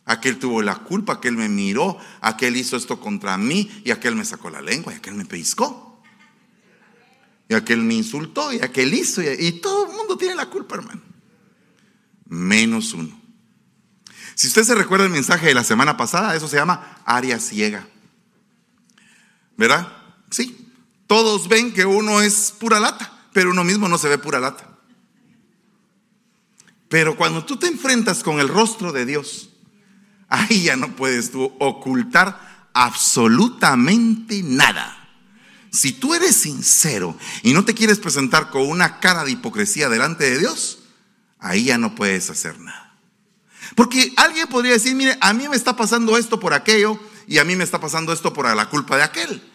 Aquel 0.05 0.38
tuvo 0.38 0.62
la 0.62 0.75
culpa, 0.75 1.13
aquel 1.13 1.36
me 1.36 1.49
miró, 1.49 1.97
aquel 2.21 2.55
hizo 2.55 2.77
esto 2.77 2.99
contra 2.99 3.38
mí 3.38 3.81
y 3.84 3.91
aquel 3.91 4.15
me 4.15 4.23
sacó 4.23 4.51
la 4.51 4.62
lengua 4.62 4.93
y 4.93 4.97
aquel 4.97 5.15
me 5.15 5.25
pellizcó. 5.25 6.01
Y 7.49 7.55
aquel 7.55 7.81
me 7.81 7.95
insultó 7.95 8.53
y 8.53 8.62
aquel 8.62 8.93
hizo 8.93 9.21
y, 9.21 9.27
y 9.39 9.51
todo 9.53 9.89
el 9.89 9.97
mundo 9.97 10.15
tiene 10.17 10.36
la 10.36 10.49
culpa, 10.49 10.75
hermano. 10.75 11.01
Menos 12.25 12.93
uno. 12.93 13.19
Si 14.36 14.47
usted 14.47 14.63
se 14.63 14.75
recuerda 14.75 15.05
el 15.05 15.12
mensaje 15.12 15.47
de 15.47 15.53
la 15.53 15.63
semana 15.63 15.97
pasada, 15.97 16.36
eso 16.36 16.47
se 16.47 16.58
llama 16.58 17.01
área 17.05 17.39
ciega. 17.39 17.88
¿Verdad? 19.58 19.91
Sí. 20.29 20.71
Todos 21.08 21.47
ven 21.47 21.73
que 21.73 21.86
uno 21.86 22.21
es 22.21 22.53
pura 22.58 22.79
lata 22.79 23.14
pero 23.35 23.51
uno 23.51 23.65
mismo 23.65 23.89
no 23.89 23.97
se 23.97 24.07
ve 24.07 24.17
pura 24.17 24.39
lata. 24.39 24.65
Pero 26.87 27.17
cuando 27.17 27.43
tú 27.43 27.57
te 27.57 27.67
enfrentas 27.67 28.23
con 28.23 28.39
el 28.39 28.47
rostro 28.47 28.93
de 28.93 29.05
Dios, 29.05 29.49
ahí 30.29 30.63
ya 30.63 30.77
no 30.77 30.95
puedes 30.95 31.31
tú 31.31 31.53
ocultar 31.59 32.69
absolutamente 32.73 34.41
nada. 34.41 35.09
Si 35.69 35.91
tú 35.91 36.13
eres 36.13 36.37
sincero 36.37 37.17
y 37.43 37.51
no 37.51 37.65
te 37.65 37.73
quieres 37.73 37.99
presentar 37.99 38.51
con 38.51 38.69
una 38.69 39.01
cara 39.01 39.25
de 39.25 39.31
hipocresía 39.31 39.89
delante 39.89 40.23
de 40.23 40.39
Dios, 40.39 40.79
ahí 41.37 41.65
ya 41.65 41.77
no 41.77 41.93
puedes 41.93 42.29
hacer 42.29 42.57
nada. 42.61 42.95
Porque 43.75 44.13
alguien 44.15 44.47
podría 44.47 44.71
decir, 44.71 44.95
mire, 44.95 45.17
a 45.19 45.33
mí 45.33 45.49
me 45.49 45.57
está 45.57 45.75
pasando 45.75 46.17
esto 46.17 46.39
por 46.39 46.53
aquello 46.53 46.97
y 47.27 47.39
a 47.39 47.43
mí 47.43 47.57
me 47.57 47.65
está 47.65 47.81
pasando 47.81 48.13
esto 48.13 48.31
por 48.31 48.55
la 48.55 48.69
culpa 48.69 48.95
de 48.95 49.03
aquel. 49.03 49.54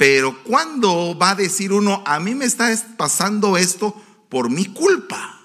Pero 0.00 0.42
cuando 0.44 1.14
va 1.18 1.32
a 1.32 1.34
decir 1.34 1.74
uno, 1.74 2.02
a 2.06 2.20
mí 2.20 2.34
me 2.34 2.46
está 2.46 2.74
pasando 2.96 3.58
esto 3.58 3.94
por 4.30 4.48
mi 4.48 4.64
culpa? 4.64 5.38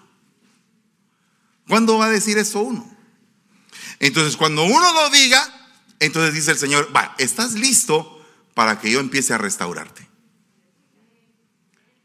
¿Cuándo 1.67 1.97
va 1.97 2.05
a 2.05 2.09
decir 2.09 2.37
eso 2.37 2.61
uno? 2.61 2.89
Entonces, 3.99 4.37
cuando 4.37 4.63
uno 4.63 4.93
lo 4.93 5.09
diga, 5.09 5.45
entonces 5.99 6.33
dice 6.33 6.51
el 6.51 6.57
Señor, 6.57 6.89
va, 6.95 7.15
estás 7.17 7.55
listo 7.55 8.25
para 8.53 8.79
que 8.79 8.89
yo 8.89 9.01
empiece 9.01 9.33
a 9.33 9.37
restaurarte. 9.37 10.07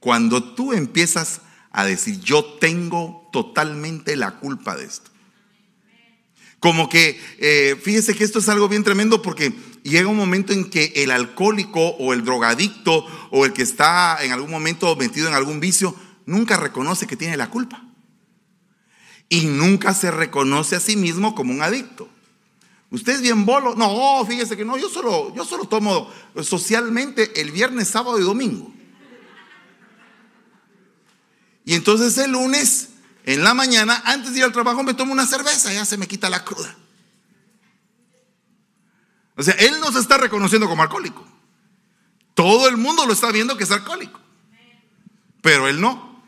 Cuando 0.01 0.43
tú 0.43 0.73
empiezas 0.73 1.43
a 1.71 1.85
decir, 1.85 2.19
yo 2.19 2.45
tengo 2.59 3.29
totalmente 3.33 4.17
la 4.17 4.41
culpa 4.41 4.75
de 4.77 4.87
esto. 4.87 5.13
Como 6.61 6.88
que, 6.88 7.18
eh, 7.38 7.77
fíjese 7.83 8.14
que 8.14 8.23
esto 8.23 8.38
es 8.38 8.49
algo 8.49 8.68
bien 8.68 8.85
tremendo 8.85 9.23
porque 9.23 9.53
llega 9.83 10.09
un 10.09 10.16
momento 10.16 10.53
en 10.53 10.68
que 10.68 10.92
el 10.96 11.11
alcohólico 11.11 11.81
o 11.81 12.12
el 12.12 12.25
drogadicto 12.25 13.07
o 13.31 13.46
el 13.46 13.53
que 13.53 13.62
está 13.62 14.23
en 14.23 14.33
algún 14.33 14.51
momento 14.51 14.94
metido 14.94 15.27
en 15.27 15.35
algún 15.35 15.59
vicio 15.59 15.96
nunca 16.27 16.57
reconoce 16.59 17.07
que 17.07 17.16
tiene 17.16 17.37
la 17.37 17.51
culpa. 17.51 17.83
Y 19.29 19.46
nunca 19.46 19.94
se 19.94 20.11
reconoce 20.11 20.77
a 20.77 20.81
sí 20.81 20.96
mismo 20.96 21.35
como 21.35 21.53
un 21.53 21.62
adicto. 21.62 22.09
Usted 22.90 23.14
es 23.14 23.23
bien 23.23 23.46
bolo. 23.46 23.75
No, 23.75 24.25
fíjese 24.27 24.57
que 24.57 24.64
no, 24.64 24.77
yo 24.77 24.88
solo, 24.88 25.35
yo 25.35 25.44
solo 25.44 25.64
tomo 25.64 26.11
socialmente 26.42 27.40
el 27.40 27.53
viernes, 27.53 27.88
sábado 27.88 28.18
y 28.18 28.23
domingo. 28.23 28.73
Y 31.64 31.75
entonces 31.75 32.18
el 32.18 32.33
lunes, 32.33 32.88
en 33.24 33.44
la 33.44 33.54
mañana, 33.54 34.02
antes 34.04 34.33
de 34.33 34.38
ir 34.38 34.44
al 34.44 34.52
trabajo, 34.52 34.83
me 34.83 34.94
tomo 34.94 35.12
una 35.12 35.26
cerveza, 35.26 35.72
ya 35.72 35.85
se 35.85 35.96
me 35.96 36.09
quita 36.09 36.30
la 36.30 36.44
cruda. 36.44 36.74
O 39.37 39.42
sea, 39.42 39.54
él 39.54 39.80
no 39.80 39.90
se 39.92 40.00
está 40.00 40.18
reconociendo 40.18 40.68
como 40.68 40.83
alcohólico. 40.83 41.26
Todo 42.35 42.68
el 42.68 42.76
mundo 42.76 43.06
lo 43.06 43.12
está 43.12 43.30
viendo 43.30 43.56
que 43.56 43.64
es 43.64 43.70
alcohólico. 43.70 44.20
Pero 45.42 45.68
él 45.68 45.80
no. 45.80 46.22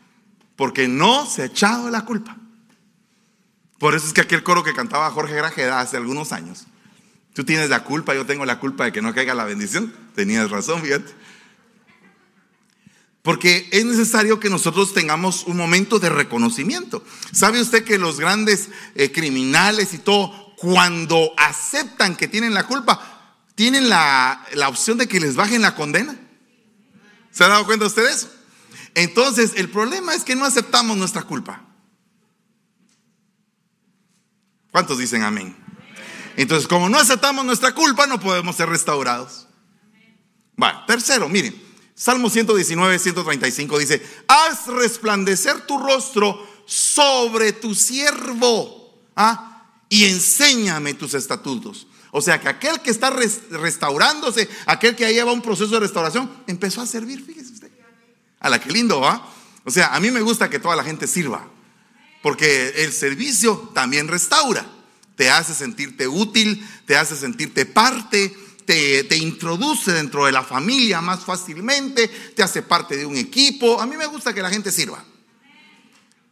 porque 0.55 0.87
no 0.87 1.25
se 1.25 1.41
ha 1.41 1.45
echado 1.45 1.89
la 1.89 2.05
culpa. 2.05 2.37
Por 3.79 3.95
eso 3.95 4.07
es 4.07 4.13
que 4.13 4.21
aquel 4.21 4.43
coro 4.43 4.63
que 4.63 4.73
cantaba 4.73 5.11
Jorge 5.11 5.35
Grajeda 5.35 5.79
hace 5.79 5.97
algunos 5.97 6.31
años, 6.31 6.65
tú 7.33 7.43
tienes 7.43 7.69
la 7.69 7.83
culpa, 7.83 8.13
yo 8.13 8.25
tengo 8.25 8.45
la 8.45 8.59
culpa 8.59 8.85
de 8.85 8.91
que 8.91 9.01
no 9.01 9.13
caiga 9.13 9.33
la 9.33 9.43
bendición, 9.43 9.93
tenías 10.15 10.49
razón, 10.49 10.81
fíjate. 10.81 11.13
Porque 13.23 13.69
es 13.71 13.85
necesario 13.85 14.41
que 14.41 14.49
nosotros 14.49 14.93
tengamos 14.93 15.45
un 15.45 15.55
momento 15.55 15.97
de 15.97 16.09
reconocimiento. 16.09 17.03
¿Sabe 17.31 17.61
usted 17.61 17.85
que 17.85 17.97
los 17.97 18.19
grandes 18.19 18.69
eh, 18.95 19.13
criminales 19.13 19.93
y 19.93 19.97
todo, 19.97 20.53
cuando 20.57 21.31
aceptan 21.37 22.17
que 22.17 22.27
tienen 22.27 22.53
la 22.53 22.67
culpa, 22.67 23.39
tienen 23.55 23.87
la, 23.87 24.45
la 24.53 24.67
opción 24.67 24.97
de 24.97 25.07
que 25.07 25.21
les 25.21 25.37
bajen 25.37 25.61
la 25.61 25.73
condena? 25.73 26.19
¿Se 27.31 27.45
ha 27.45 27.47
dado 27.47 27.65
cuenta 27.65 27.85
usted 27.85 28.03
de 28.03 28.11
eso? 28.11 28.29
Entonces, 28.93 29.53
el 29.55 29.69
problema 29.69 30.13
es 30.13 30.25
que 30.25 30.35
no 30.35 30.43
aceptamos 30.43 30.97
nuestra 30.97 31.21
culpa. 31.21 31.65
¿Cuántos 34.69 34.97
dicen 34.97 35.23
amén? 35.23 35.55
Entonces, 36.35 36.67
como 36.67 36.89
no 36.89 36.97
aceptamos 36.97 37.45
nuestra 37.45 37.73
culpa, 37.73 38.05
no 38.05 38.19
podemos 38.19 38.57
ser 38.57 38.67
restaurados. 38.67 39.47
Bueno, 40.57 40.83
tercero, 40.85 41.29
miren, 41.29 41.62
Salmo 41.95 42.29
119, 42.29 42.99
135 42.99 43.79
dice, 43.79 44.01
haz 44.27 44.67
resplandecer 44.67 45.61
tu 45.67 45.77
rostro 45.77 46.47
sobre 46.65 47.53
tu 47.53 47.75
siervo 47.75 49.03
¿ah? 49.15 49.67
y 49.89 50.05
enséñame 50.05 50.95
tus 50.95 51.13
estatutos. 51.13 51.87
O 52.11 52.21
sea 52.21 52.39
que 52.39 52.47
aquel 52.47 52.79
que 52.81 52.91
está 52.91 53.09
restaurándose, 53.09 54.47
aquel 54.65 54.95
que 54.95 55.11
lleva 55.11 55.31
un 55.31 55.41
proceso 55.41 55.71
de 55.71 55.79
restauración, 55.79 56.31
empezó 56.47 56.81
a 56.81 56.85
servir, 56.85 57.23
fíjese 57.25 57.53
usted. 57.53 57.71
A 58.39 58.49
la 58.49 58.59
que 58.59 58.71
lindo, 58.71 58.99
¿va? 58.99 59.27
O 59.63 59.71
sea, 59.71 59.95
a 59.95 59.99
mí 59.99 60.11
me 60.11 60.21
gusta 60.21 60.49
que 60.49 60.59
toda 60.59 60.75
la 60.75 60.83
gente 60.83 61.07
sirva, 61.07 61.47
porque 62.21 62.83
el 62.83 62.91
servicio 62.91 63.71
también 63.73 64.07
restaura, 64.07 64.65
te 65.15 65.29
hace 65.29 65.53
sentirte 65.53 66.07
útil, 66.07 66.67
te 66.85 66.97
hace 66.97 67.15
sentirte 67.15 67.65
parte, 67.65 68.35
te, 68.65 69.17
introduce 69.17 69.91
dentro 69.91 70.25
de 70.25 70.31
la 70.31 70.43
familia 70.43 71.01
más 71.01 71.23
fácilmente, 71.25 72.07
te 72.07 72.43
hace 72.43 72.61
parte 72.61 72.97
de 72.97 73.05
un 73.05 73.17
equipo. 73.17 73.79
A 73.79 73.85
mí 73.85 73.97
me 73.97 74.05
gusta 74.05 74.33
que 74.33 74.41
la 74.41 74.49
gente 74.49 74.71
sirva. 74.71 75.03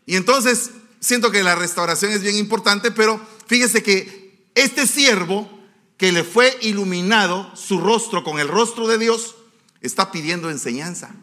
Y 0.05 0.15
entonces 0.15 0.71
siento 0.99 1.31
que 1.31 1.43
la 1.43 1.55
restauración 1.55 2.11
es 2.11 2.21
bien 2.21 2.37
importante, 2.37 2.91
pero 2.91 3.19
fíjese 3.47 3.83
que 3.83 4.49
este 4.55 4.87
siervo 4.87 5.49
que 5.97 6.11
le 6.11 6.23
fue 6.23 6.57
iluminado 6.61 7.55
su 7.55 7.79
rostro 7.79 8.23
con 8.23 8.39
el 8.39 8.47
rostro 8.47 8.87
de 8.87 8.97
Dios, 8.97 9.35
está 9.81 10.11
pidiendo 10.11 10.49
enseñanza. 10.49 11.13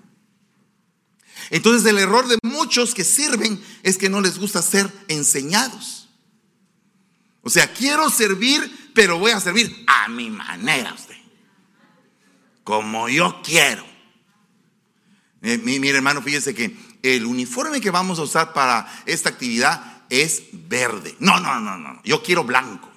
Entonces 1.51 1.89
el 1.91 1.99
error 1.99 2.29
de 2.29 2.39
muchos 2.43 2.95
que 2.95 3.05
sirven 3.05 3.61
es 3.83 3.99
que 3.99 4.09
no 4.09 4.21
les 4.21 4.39
gusta 4.39 4.63
ser 4.63 4.89
enseñados. 5.09 6.08
O 7.49 7.51
sea, 7.51 7.73
quiero 7.73 8.11
servir, 8.11 8.91
pero 8.93 9.19
voy 9.19 9.31
a 9.31 9.41
servir 9.41 9.83
a 9.87 10.07
mi 10.11 10.29
manera 10.29 10.93
usted. 10.93 11.17
Como 12.63 13.09
yo 13.09 13.41
quiero. 13.43 13.87
Eh, 15.41 15.57
mi, 15.57 15.89
hermano, 15.89 16.21
fíjese 16.21 16.55
que 16.55 16.77
el 17.03 17.25
uniforme 17.25 17.81
que 17.81 17.91
vamos 17.91 18.19
a 18.19 18.23
usar 18.25 18.53
para 18.53 18.87
esta 19.07 19.31
actividad 19.31 20.03
es 20.11 20.43
verde. 20.53 21.17
No, 21.21 21.41
no, 21.41 21.59
no, 21.59 21.79
no. 21.79 22.03
Yo 22.05 22.23
quiero 22.23 22.45
blanco. 22.45 22.93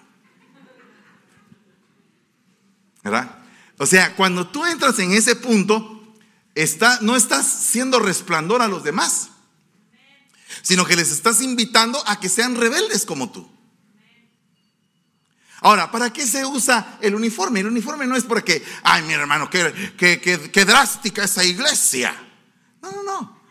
¿verdad? 3.06 3.34
O 3.78 3.86
sea, 3.86 4.18
cuando 4.18 4.48
tú 4.48 4.66
entras 4.66 5.00
en 5.00 5.14
ese 5.14 5.38
punto, 5.38 6.14
está, 6.56 7.00
no 7.00 7.16
estás 7.16 7.48
siendo 7.48 8.00
resplandor 8.00 8.62
a 8.62 8.68
los 8.68 8.84
demás, 8.84 9.30
sino 10.62 10.84
que 10.84 10.98
les 10.98 11.10
estás 11.10 11.42
invitando 11.42 12.04
a 12.06 12.20
que 12.20 12.28
sean 12.28 12.58
rebeldes 12.58 13.06
como 13.06 13.32
tú. 13.32 13.50
Ahora, 15.62 15.92
¿para 15.92 16.12
qué 16.12 16.26
se 16.26 16.44
usa 16.46 16.98
el 17.02 17.16
uniforme? 17.16 17.60
El 17.60 17.68
uniforme 17.68 18.08
no 18.08 18.16
es 18.16 18.24
porque, 18.24 18.64
ay, 18.84 19.04
mi 19.04 19.14
hermano, 19.14 19.50
qué, 19.50 19.94
qué, 19.98 20.20
qué 20.20 20.66
drástica 20.66 21.24
esa 21.24 21.44
iglesia. 21.44 22.14
No, 22.82 22.92
no, 22.92 23.04
no. 23.04 23.42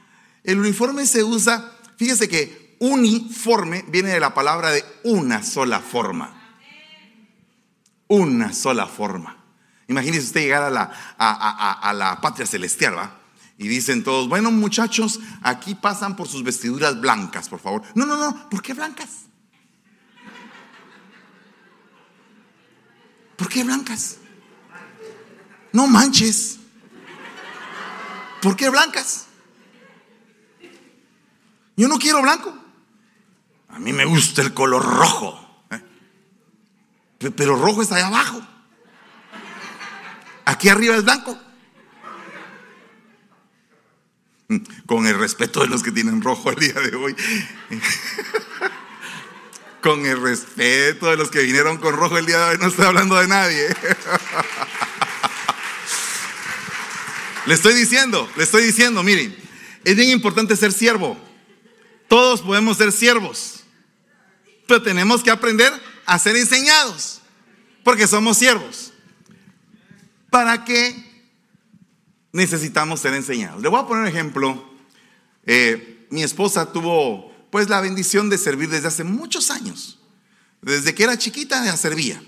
El 0.42 0.58
uniforme 0.58 1.06
se 1.06 1.22
usa, 1.22 1.72
fíjese 1.96 2.28
que 2.28 2.76
uniforme 2.80 3.84
viene 3.88 4.10
de 4.10 4.20
la 4.20 4.34
palabra 4.34 4.70
de 4.70 4.84
una 5.04 5.42
sola 5.42 5.80
forma. 5.80 6.36
Una 8.08 8.52
sola 8.52 8.86
forma. 8.86 9.36
Imagínese 9.86 10.26
usted 10.26 10.40
llegar 10.40 10.62
a 10.62 10.70
la, 10.70 10.90
a, 11.18 11.92
la 11.92 12.20
patria 12.20 12.46
celestial, 12.46 12.96
¿va? 12.96 13.18
Y 13.58 13.68
dicen 13.68 14.02
todos, 14.02 14.28
bueno 14.28 14.50
muchachos, 14.50 15.20
aquí 15.42 15.74
pasan 15.74 16.16
por 16.16 16.26
sus 16.26 16.42
vestiduras 16.42 17.00
blancas, 17.00 17.48
por 17.48 17.60
favor. 17.60 17.82
No, 17.94 18.06
no, 18.06 18.16
no, 18.16 18.48
¿por 18.48 18.62
qué 18.62 18.72
blancas? 18.72 19.29
Qué 23.50 23.64
blancas? 23.64 24.16
No 25.72 25.86
manches. 25.86 26.58
¿Por 28.40 28.56
qué 28.56 28.70
blancas? 28.70 29.26
Yo 31.76 31.88
no 31.88 31.98
quiero 31.98 32.22
blanco. 32.22 32.56
A 33.68 33.78
mí 33.78 33.92
me 33.92 34.06
gusta 34.06 34.40
el 34.40 34.54
color 34.54 34.82
rojo. 34.82 35.64
¿eh? 35.70 35.82
Pero 37.36 37.56
rojo 37.56 37.82
está 37.82 37.96
allá 37.96 38.06
abajo. 38.06 38.40
Aquí 40.46 40.68
arriba 40.68 40.96
es 40.96 41.04
blanco. 41.04 41.38
Con 44.86 45.06
el 45.06 45.18
respeto 45.18 45.60
de 45.60 45.68
los 45.68 45.82
que 45.82 45.92
tienen 45.92 46.22
rojo 46.22 46.50
el 46.50 46.56
día 46.56 46.72
de 46.72 46.96
hoy. 46.96 47.14
Con 49.82 50.04
el 50.04 50.20
respeto 50.20 51.10
de 51.10 51.16
los 51.16 51.30
que 51.30 51.40
vinieron 51.42 51.78
con 51.78 51.94
rojo 51.94 52.18
el 52.18 52.26
día 52.26 52.38
de 52.38 52.44
hoy. 52.50 52.58
No 52.58 52.66
estoy 52.66 52.84
hablando 52.84 53.16
de 53.16 53.28
nadie. 53.28 53.68
Le 57.46 57.54
estoy 57.54 57.74
diciendo, 57.74 58.30
le 58.36 58.44
estoy 58.44 58.62
diciendo, 58.62 59.02
miren, 59.02 59.34
es 59.84 59.96
bien 59.96 60.10
importante 60.10 60.54
ser 60.56 60.72
siervo. 60.72 61.16
Todos 62.06 62.42
podemos 62.42 62.76
ser 62.76 62.92
siervos. 62.92 63.64
Pero 64.66 64.82
tenemos 64.82 65.22
que 65.22 65.30
aprender 65.30 65.72
a 66.06 66.18
ser 66.18 66.36
enseñados. 66.36 67.22
Porque 67.82 68.06
somos 68.06 68.36
siervos. 68.36 68.92
¿Para 70.28 70.64
qué 70.64 70.94
necesitamos 72.32 73.00
ser 73.00 73.14
enseñados? 73.14 73.62
Le 73.62 73.68
voy 73.68 73.80
a 73.80 73.86
poner 73.86 74.02
un 74.02 74.08
ejemplo. 74.08 74.70
Eh, 75.44 76.06
mi 76.10 76.22
esposa 76.22 76.70
tuvo 76.72 77.29
pues 77.50 77.68
la 77.68 77.80
bendición 77.80 78.30
de 78.30 78.38
servir 78.38 78.68
desde 78.70 78.88
hace 78.88 79.04
muchos 79.04 79.50
años. 79.50 79.98
Desde 80.62 80.94
que 80.94 81.04
era 81.04 81.18
chiquita 81.18 81.64
ya 81.64 81.76
servía. 81.76 82.22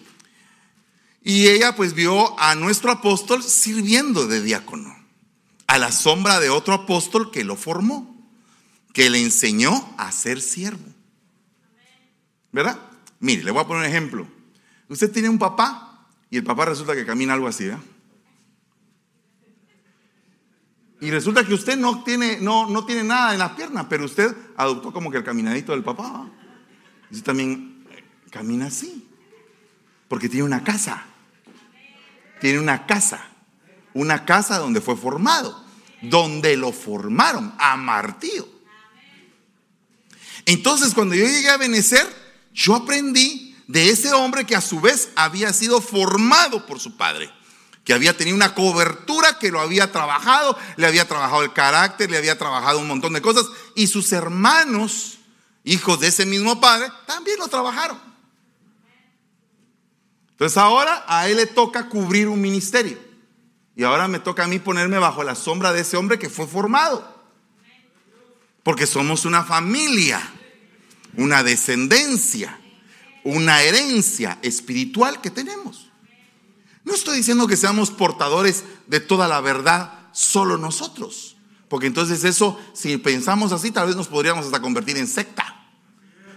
Y 1.22 1.48
ella 1.48 1.76
pues 1.76 1.94
vio 1.94 2.38
a 2.40 2.54
nuestro 2.54 2.90
apóstol 2.90 3.42
sirviendo 3.42 4.26
de 4.26 4.42
diácono, 4.42 4.96
a 5.66 5.78
la 5.78 5.92
sombra 5.92 6.40
de 6.40 6.50
otro 6.50 6.74
apóstol 6.74 7.30
que 7.30 7.44
lo 7.44 7.56
formó, 7.56 8.28
que 8.92 9.08
le 9.08 9.22
enseñó 9.22 9.94
a 9.98 10.10
ser 10.10 10.40
siervo. 10.40 10.84
¿Verdad? 12.50 12.78
Mire, 13.20 13.44
le 13.44 13.50
voy 13.52 13.62
a 13.62 13.66
poner 13.66 13.84
un 13.84 13.88
ejemplo. 13.88 14.26
Usted 14.88 15.10
tiene 15.12 15.28
un 15.28 15.38
papá 15.38 16.08
y 16.28 16.38
el 16.38 16.44
papá 16.44 16.64
resulta 16.64 16.94
que 16.94 17.06
camina 17.06 17.34
algo 17.34 17.46
así, 17.46 17.66
¿verdad? 17.66 17.82
Y 21.02 21.10
resulta 21.10 21.44
que 21.44 21.52
usted 21.52 21.76
no 21.76 22.04
tiene, 22.04 22.38
no, 22.40 22.68
no 22.68 22.86
tiene 22.86 23.02
nada 23.02 23.32
en 23.32 23.40
la 23.40 23.56
pierna, 23.56 23.88
pero 23.88 24.04
usted 24.04 24.36
adoptó 24.56 24.92
como 24.92 25.10
que 25.10 25.16
el 25.16 25.24
caminadito 25.24 25.72
del 25.72 25.82
papá. 25.82 26.30
Usted 27.10 27.24
también 27.24 27.84
camina 28.30 28.66
así. 28.66 29.08
Porque 30.06 30.28
tiene 30.28 30.44
una 30.44 30.62
casa. 30.62 31.04
Tiene 32.40 32.60
una 32.60 32.86
casa. 32.86 33.20
Una 33.94 34.24
casa 34.24 34.58
donde 34.58 34.80
fue 34.80 34.96
formado. 34.96 35.64
Donde 36.02 36.56
lo 36.56 36.70
formaron 36.70 37.52
a 37.58 37.76
martillo. 37.76 38.48
Entonces, 40.46 40.94
cuando 40.94 41.16
yo 41.16 41.26
llegué 41.26 41.48
a 41.48 41.56
Benecer, 41.56 42.06
yo 42.54 42.76
aprendí 42.76 43.56
de 43.66 43.88
ese 43.90 44.12
hombre 44.12 44.46
que 44.46 44.54
a 44.54 44.60
su 44.60 44.80
vez 44.80 45.10
había 45.16 45.52
sido 45.52 45.80
formado 45.80 46.64
por 46.64 46.78
su 46.78 46.96
padre 46.96 47.28
que 47.84 47.92
había 47.92 48.16
tenido 48.16 48.36
una 48.36 48.54
cobertura, 48.54 49.38
que 49.38 49.50
lo 49.50 49.60
había 49.60 49.90
trabajado, 49.90 50.56
le 50.76 50.86
había 50.86 51.08
trabajado 51.08 51.42
el 51.42 51.52
carácter, 51.52 52.10
le 52.10 52.16
había 52.16 52.38
trabajado 52.38 52.78
un 52.78 52.86
montón 52.86 53.12
de 53.12 53.22
cosas, 53.22 53.46
y 53.74 53.88
sus 53.88 54.12
hermanos, 54.12 55.18
hijos 55.64 55.98
de 56.00 56.08
ese 56.08 56.24
mismo 56.24 56.60
padre, 56.60 56.88
también 57.06 57.38
lo 57.38 57.48
trabajaron. 57.48 57.98
Entonces 60.30 60.56
ahora 60.58 61.04
a 61.08 61.28
él 61.28 61.36
le 61.36 61.46
toca 61.46 61.88
cubrir 61.88 62.28
un 62.28 62.40
ministerio, 62.40 62.98
y 63.74 63.82
ahora 63.82 64.06
me 64.06 64.20
toca 64.20 64.44
a 64.44 64.48
mí 64.48 64.58
ponerme 64.58 64.98
bajo 64.98 65.24
la 65.24 65.34
sombra 65.34 65.72
de 65.72 65.80
ese 65.80 65.96
hombre 65.96 66.18
que 66.18 66.30
fue 66.30 66.46
formado, 66.46 67.20
porque 68.62 68.86
somos 68.86 69.24
una 69.24 69.42
familia, 69.42 70.22
una 71.16 71.42
descendencia, 71.42 72.60
una 73.24 73.62
herencia 73.62 74.38
espiritual 74.42 75.20
que 75.20 75.30
tenemos. 75.30 75.91
No 76.84 76.94
estoy 76.94 77.18
diciendo 77.18 77.46
que 77.46 77.56
seamos 77.56 77.90
portadores 77.90 78.64
de 78.86 79.00
toda 79.00 79.28
la 79.28 79.40
verdad 79.40 80.08
solo 80.12 80.58
nosotros, 80.58 81.36
Porque 81.68 81.86
entonces 81.86 82.22
eso, 82.24 82.60
si 82.74 82.98
pensamos 82.98 83.50
así, 83.50 83.70
tal 83.70 83.86
vez 83.86 83.96
nos 83.96 84.08
podríamos 84.08 84.44
hasta 84.44 84.60
convertir 84.60 84.98
en 84.98 85.06
secta. 85.06 85.64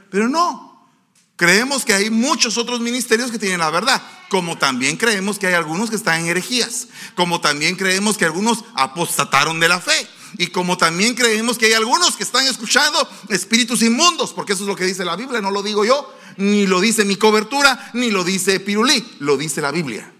Pero 0.10 0.30
no. 0.30 0.88
Creemos 1.36 1.84
que 1.84 1.94
hay 1.94 2.10
muchos 2.10 2.58
otros 2.58 2.80
ministerios 2.80 3.30
que 3.30 3.38
tienen 3.38 3.60
la 3.60 3.70
verdad, 3.70 4.02
como 4.30 4.58
también 4.58 4.96
creemos 4.96 5.38
que 5.38 5.48
hay 5.48 5.54
algunos 5.54 5.90
que 5.90 5.98
están 5.98 6.22
en 6.22 6.28
herejías, 6.28 6.88
como 7.16 7.42
también 7.42 7.76
creemos 7.76 8.18
que 8.18 8.24
algunos 8.24 8.64
apostataron 8.76 9.60
de 9.60 9.68
la 9.68 9.82
fe, 9.82 10.08
y 10.38 10.48
como 10.48 10.78
también 10.78 11.16
creemos 11.16 11.58
que 11.58 11.66
hay 11.66 11.74
algunos 11.74 12.16
que 12.16 12.24
están 12.24 12.48
escuchando 12.48 13.06
espíritus 13.28 13.82
inmundos, 13.82 14.32
porque 14.32 14.54
eso 14.54 14.64
es 14.64 14.70
lo 14.70 14.78
que 14.78 14.86
dice 14.86 15.04
la 15.04 15.18
Biblia, 15.18 15.42
no 15.42 15.52
lo 15.52 15.62
digo 15.62 15.84
yo, 15.84 16.10
ni 16.38 16.66
lo 16.66 16.80
dice 16.80 17.04
mi 17.04 17.18
cobertura, 17.18 17.92
ni 17.94 18.12
lo 18.12 18.24
dice 18.24 18.62
Pirulí, 18.62 19.06
lo 19.20 19.36
dice 19.36 19.60
la 19.60 19.72
Biblia. 19.72 20.15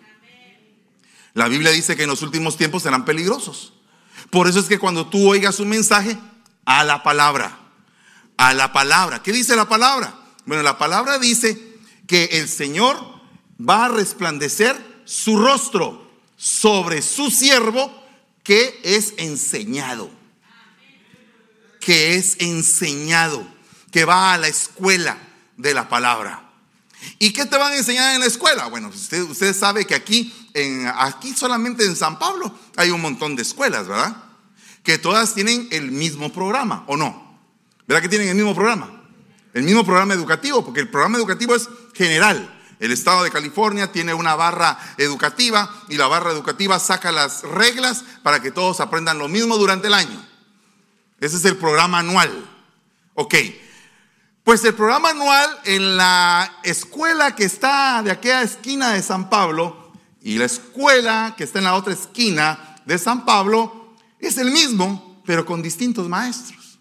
La 1.36 1.48
Biblia 1.48 1.70
dice 1.70 1.96
que 1.96 2.04
en 2.04 2.10
los 2.10 2.24
últimos 2.24 2.58
tiempos 2.58 2.82
serán 2.82 3.06
peligrosos. 3.06 3.74
Por 4.32 4.48
eso 4.48 4.60
es 4.60 4.66
que 4.66 4.80
cuando 4.80 5.06
tú 5.08 5.30
oigas 5.30 5.60
un 5.60 5.70
mensaje, 5.70 6.18
a 6.66 6.84
la 6.84 7.04
palabra, 7.04 7.58
a 8.38 8.54
la 8.54 8.74
palabra. 8.74 9.22
¿Qué 9.22 9.32
dice 9.32 9.56
la 9.56 9.70
palabra? 9.70 10.16
Bueno, 10.46 10.64
la 10.64 10.78
palabra 10.78 11.20
dice 11.20 11.78
que 12.08 12.26
el 12.34 12.50
Señor 12.50 12.98
va 13.58 13.86
a 13.86 13.90
resplandecer 13.90 14.76
su 15.06 15.38
rostro 15.38 16.12
sobre 16.36 17.02
su 17.02 17.30
siervo 17.30 18.04
que 18.44 18.80
es 18.84 19.14
enseñado. 19.18 20.10
Que 21.80 22.16
es 22.16 22.38
enseñado, 22.40 23.48
que 23.92 24.06
va 24.06 24.34
a 24.34 24.38
la 24.38 24.48
escuela 24.48 25.18
de 25.58 25.74
la 25.74 25.88
palabra. 25.88 26.45
¿Y 27.20 27.32
qué 27.32 27.46
te 27.46 27.58
van 27.58 27.74
a 27.74 27.78
enseñar 27.78 28.14
en 28.16 28.22
la 28.22 28.26
escuela? 28.26 28.68
Bueno, 28.68 28.90
usted, 28.90 29.22
usted 29.22 29.56
sabe 29.56 29.86
que 29.86 29.96
aquí, 29.96 30.34
en, 30.54 30.92
aquí 30.96 31.34
solamente 31.34 31.86
en 31.86 31.96
San 31.96 32.20
Pablo 32.20 32.54
hay 32.76 32.92
un 32.92 33.02
montón 33.02 33.36
de 33.36 33.42
escuelas, 33.42 33.88
¿verdad? 33.88 34.16
Que 34.84 34.98
todas 34.98 35.34
tienen 35.34 35.68
el 35.72 35.92
mismo 35.92 36.32
programa, 36.32 36.84
¿o 36.88 36.98
no? 36.98 37.40
¿Verdad 37.88 38.02
que 38.02 38.10
tienen 38.10 38.30
el 38.30 38.36
mismo 38.36 38.54
programa? 38.54 39.04
El 39.54 39.64
mismo 39.64 39.86
programa 39.86 40.14
educativo, 40.14 40.64
porque 40.66 40.82
el 40.82 40.90
programa 40.90 41.18
educativo 41.18 41.56
es 41.56 41.70
general. 41.94 42.52
El 42.80 42.92
estado 42.92 43.24
de 43.24 43.32
California 43.32 43.92
tiene 43.92 44.14
una 44.14 44.36
barra 44.36 44.78
educativa 44.98 45.84
y 45.88 45.96
la 45.96 46.08
barra 46.08 46.32
educativa 46.32 46.78
saca 46.78 47.12
las 47.12 47.44
reglas 47.44 48.04
para 48.22 48.42
que 48.42 48.52
todos 48.52 48.82
aprendan 48.82 49.18
lo 49.18 49.30
mismo 49.30 49.58
durante 49.58 49.88
el 49.88 49.94
año. 49.94 50.26
Ese 51.20 51.38
es 51.38 51.46
el 51.46 51.56
programa 51.56 52.00
anual. 52.00 52.46
Ok. 53.14 53.36
Pues 54.46 54.64
el 54.64 54.76
programa 54.76 55.10
anual 55.10 55.60
en 55.64 55.98
la 55.98 56.60
escuela 56.62 57.36
que 57.36 57.46
está 57.46 58.04
de 58.04 58.12
aquella 58.12 58.44
esquina 58.44 58.92
de 58.92 59.02
San 59.02 59.28
Pablo 59.28 59.92
y 60.22 60.38
la 60.38 60.46
escuela 60.46 61.34
que 61.36 61.46
está 61.46 61.58
en 61.58 61.66
la 61.66 61.74
otra 61.74 61.94
esquina 61.94 62.76
de 62.86 63.00
San 63.00 63.26
Pablo 63.26 63.96
es 64.20 64.38
el 64.38 64.52
mismo, 64.52 65.20
pero 65.26 65.48
con 65.48 65.64
distintos 65.64 66.08
maestros. 66.08 66.78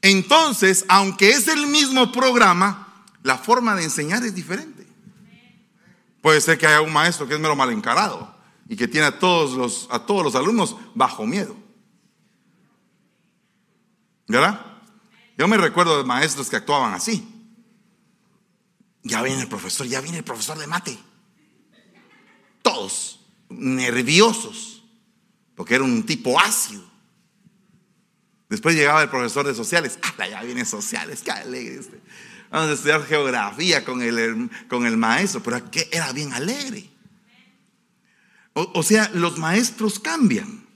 Entonces, 0.00 0.86
aunque 0.88 1.32
es 1.32 1.46
el 1.48 1.66
mismo 1.66 2.10
programa, 2.12 3.04
la 3.22 3.36
forma 3.36 3.76
de 3.76 3.84
enseñar 3.84 4.24
es 4.24 4.34
diferente. 4.34 4.86
Puede 6.22 6.40
ser 6.40 6.56
que 6.56 6.66
haya 6.66 6.80
un 6.80 6.94
maestro 6.94 7.28
que 7.28 7.34
es 7.34 7.40
mero 7.40 7.54
mal 7.54 7.70
encarado 7.70 8.34
y 8.70 8.74
que 8.74 8.88
tiene 8.88 9.08
a 9.08 9.18
todos 9.18 9.52
los, 9.52 9.86
a 9.90 9.98
todos 9.98 10.24
los 10.24 10.34
alumnos 10.34 10.76
bajo 10.94 11.26
miedo. 11.26 11.54
¿Verdad? 14.26 14.71
Yo 15.36 15.48
me 15.48 15.56
recuerdo 15.56 15.98
de 15.98 16.04
maestros 16.04 16.50
que 16.50 16.56
actuaban 16.56 16.94
así. 16.94 17.28
Ya 19.02 19.22
viene 19.22 19.42
el 19.42 19.48
profesor, 19.48 19.86
ya 19.86 20.00
viene 20.00 20.18
el 20.18 20.24
profesor 20.24 20.58
de 20.58 20.66
mate. 20.66 20.98
Todos 22.62 23.20
nerviosos, 23.48 24.84
porque 25.54 25.74
era 25.74 25.84
un 25.84 26.04
tipo 26.04 26.38
ácido. 26.38 26.84
Después 28.48 28.76
llegaba 28.76 29.02
el 29.02 29.08
profesor 29.08 29.46
de 29.46 29.54
sociales. 29.54 29.98
¡Ah, 30.18 30.28
ya 30.28 30.42
viene 30.42 30.64
sociales! 30.64 31.22
¡Qué 31.22 31.30
alegre! 31.30 31.76
Este. 31.80 32.00
Vamos 32.50 32.68
a 32.68 32.72
estudiar 32.74 33.04
geografía 33.06 33.84
con 33.84 34.02
el, 34.02 34.50
con 34.68 34.86
el 34.86 34.96
maestro, 34.98 35.42
pero 35.42 35.70
que 35.70 35.88
era 35.90 36.12
bien 36.12 36.32
alegre. 36.34 36.88
O, 38.52 38.70
o 38.74 38.82
sea, 38.82 39.10
los 39.14 39.38
maestros 39.38 39.98
cambian. 39.98 40.66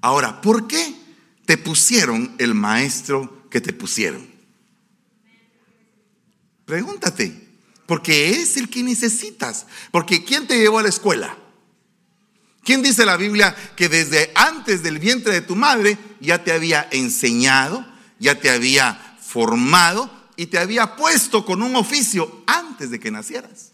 Ahora, 0.00 0.40
¿por 0.40 0.66
qué 0.66 1.03
te 1.46 1.56
pusieron 1.56 2.34
el 2.38 2.54
maestro 2.54 3.48
que 3.50 3.60
te 3.60 3.72
pusieron? 3.72 4.26
Pregúntate, 6.64 7.44
porque 7.86 8.30
es 8.30 8.56
el 8.56 8.68
que 8.68 8.82
necesitas. 8.82 9.66
Porque 9.90 10.24
¿quién 10.24 10.46
te 10.46 10.58
llevó 10.58 10.78
a 10.78 10.82
la 10.82 10.88
escuela? 10.88 11.36
¿Quién 12.64 12.82
dice 12.82 13.04
la 13.04 13.18
Biblia 13.18 13.54
que 13.76 13.90
desde 13.90 14.32
antes 14.34 14.82
del 14.82 14.98
vientre 14.98 15.34
de 15.34 15.42
tu 15.42 15.54
madre 15.54 15.98
ya 16.20 16.42
te 16.42 16.52
había 16.52 16.88
enseñado, 16.90 17.86
ya 18.18 18.40
te 18.40 18.50
había 18.50 19.18
formado 19.20 20.10
y 20.36 20.46
te 20.46 20.58
había 20.58 20.96
puesto 20.96 21.44
con 21.44 21.62
un 21.62 21.76
oficio 21.76 22.42
antes 22.46 22.90
de 22.90 22.98
que 22.98 23.10
nacieras? 23.10 23.72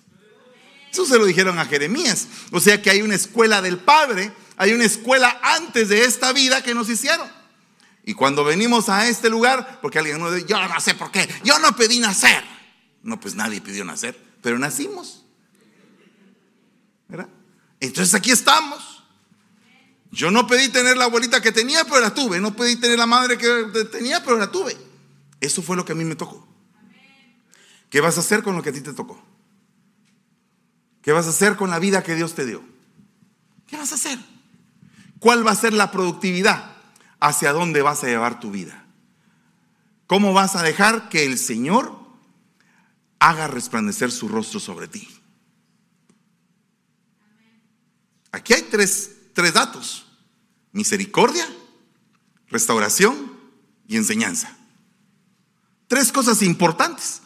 Eso 0.91 1.07
se 1.07 1.19
lo 1.19 1.25
dijeron 1.25 1.61
a 1.61 1.67
Jeremías. 1.67 2.27
O 2.51 2.59
sea 2.59 2.83
que 2.83 2.91
hay 2.91 3.03
una 3.03 3.15
escuela 3.15 3.63
del 3.63 3.79
Padre, 3.79 4.33
hay 4.57 4.73
una 4.73 4.85
escuela 4.85 5.39
antes 5.41 5.89
de 5.89 6.03
esta 6.03 6.33
vida 6.33 6.65
que 6.65 6.75
nos 6.75 6.91
hicieron. 6.91 7.40
Y 8.05 8.15
cuando 8.15 8.45
venimos 8.45 8.89
a 8.89 9.09
este 9.09 9.29
lugar, 9.29 9.81
porque 9.81 9.99
alguien 9.99 10.19
nos 10.19 10.35
dice, 10.35 10.47
yo 10.49 10.69
no 10.69 10.81
sé 10.81 10.95
por 10.95 11.11
qué, 11.11 11.29
yo 11.45 11.59
no 11.59 11.75
pedí 11.77 11.99
nacer. 11.99 12.43
No, 13.03 13.21
pues 13.21 13.35
nadie 13.35 13.61
pidió 13.61 13.85
nacer, 13.85 14.19
pero 14.43 14.59
nacimos. 14.59 15.25
¿Verdad? 17.09 17.29
Entonces 17.81 18.15
aquí 18.15 18.31
estamos. 18.31 19.05
Yo 20.13 20.31
no 20.31 20.47
pedí 20.47 20.69
tener 20.69 20.97
la 20.97 21.05
abuelita 21.05 21.41
que 21.41 21.53
tenía, 21.53 21.85
pero 21.85 22.01
la 22.01 22.13
tuve. 22.13 22.41
No 22.41 22.55
pedí 22.55 22.77
tener 22.77 22.99
la 22.99 23.07
madre 23.07 23.39
que 23.39 23.85
tenía, 23.93 24.23
pero 24.25 24.39
la 24.39 24.51
tuve. 24.51 24.77
Eso 25.41 25.63
fue 25.63 25.77
lo 25.77 25.85
que 25.85 25.93
a 25.93 25.95
mí 25.95 26.05
me 26.05 26.17
tocó. 26.17 26.47
¿Qué 27.89 28.01
vas 28.01 28.17
a 28.17 28.21
hacer 28.21 28.43
con 28.43 28.57
lo 28.57 28.63
que 28.63 28.71
a 28.71 28.73
ti 28.73 28.81
te 28.81 28.93
tocó? 28.93 29.23
¿Qué 31.03 31.13
vas 31.13 31.27
a 31.27 31.31
hacer 31.31 31.57
con 31.57 31.71
la 31.71 31.79
vida 31.79 32.03
que 32.03 32.15
Dios 32.15 32.35
te 32.35 32.45
dio? 32.45 32.63
¿Qué 33.67 33.77
vas 33.77 33.93
a 33.93 33.95
hacer? 33.95 34.19
¿Cuál 35.19 35.47
va 35.47 35.53
a 35.53 35.57
ser 35.57 35.73
la 35.73 35.91
productividad? 35.91 36.77
¿Hacia 37.21 37.53
dónde 37.53 37.83
vas 37.83 38.03
a 38.03 38.07
llevar 38.07 38.41
tu 38.41 38.51
vida? 38.51 38.87
¿Cómo 40.07 40.33
vas 40.33 40.57
a 40.57 40.63
dejar 40.63 41.09
que 41.09 41.25
el 41.25 41.39
Señor 41.39 41.97
haga 43.19 43.47
resplandecer 43.47 44.11
su 44.11 44.29
rostro 44.29 44.59
sobre 44.59 44.89
ti? 44.89 45.09
Aquí 48.33 48.55
hay 48.55 48.63
tres, 48.63 49.17
tres 49.35 49.53
datos. 49.53 50.07
Misericordia, 50.73 51.47
restauración 52.49 53.39
y 53.87 53.97
enseñanza. 53.97 54.57
Tres 55.89 56.13
cosas 56.13 56.43
importantes 56.43 57.23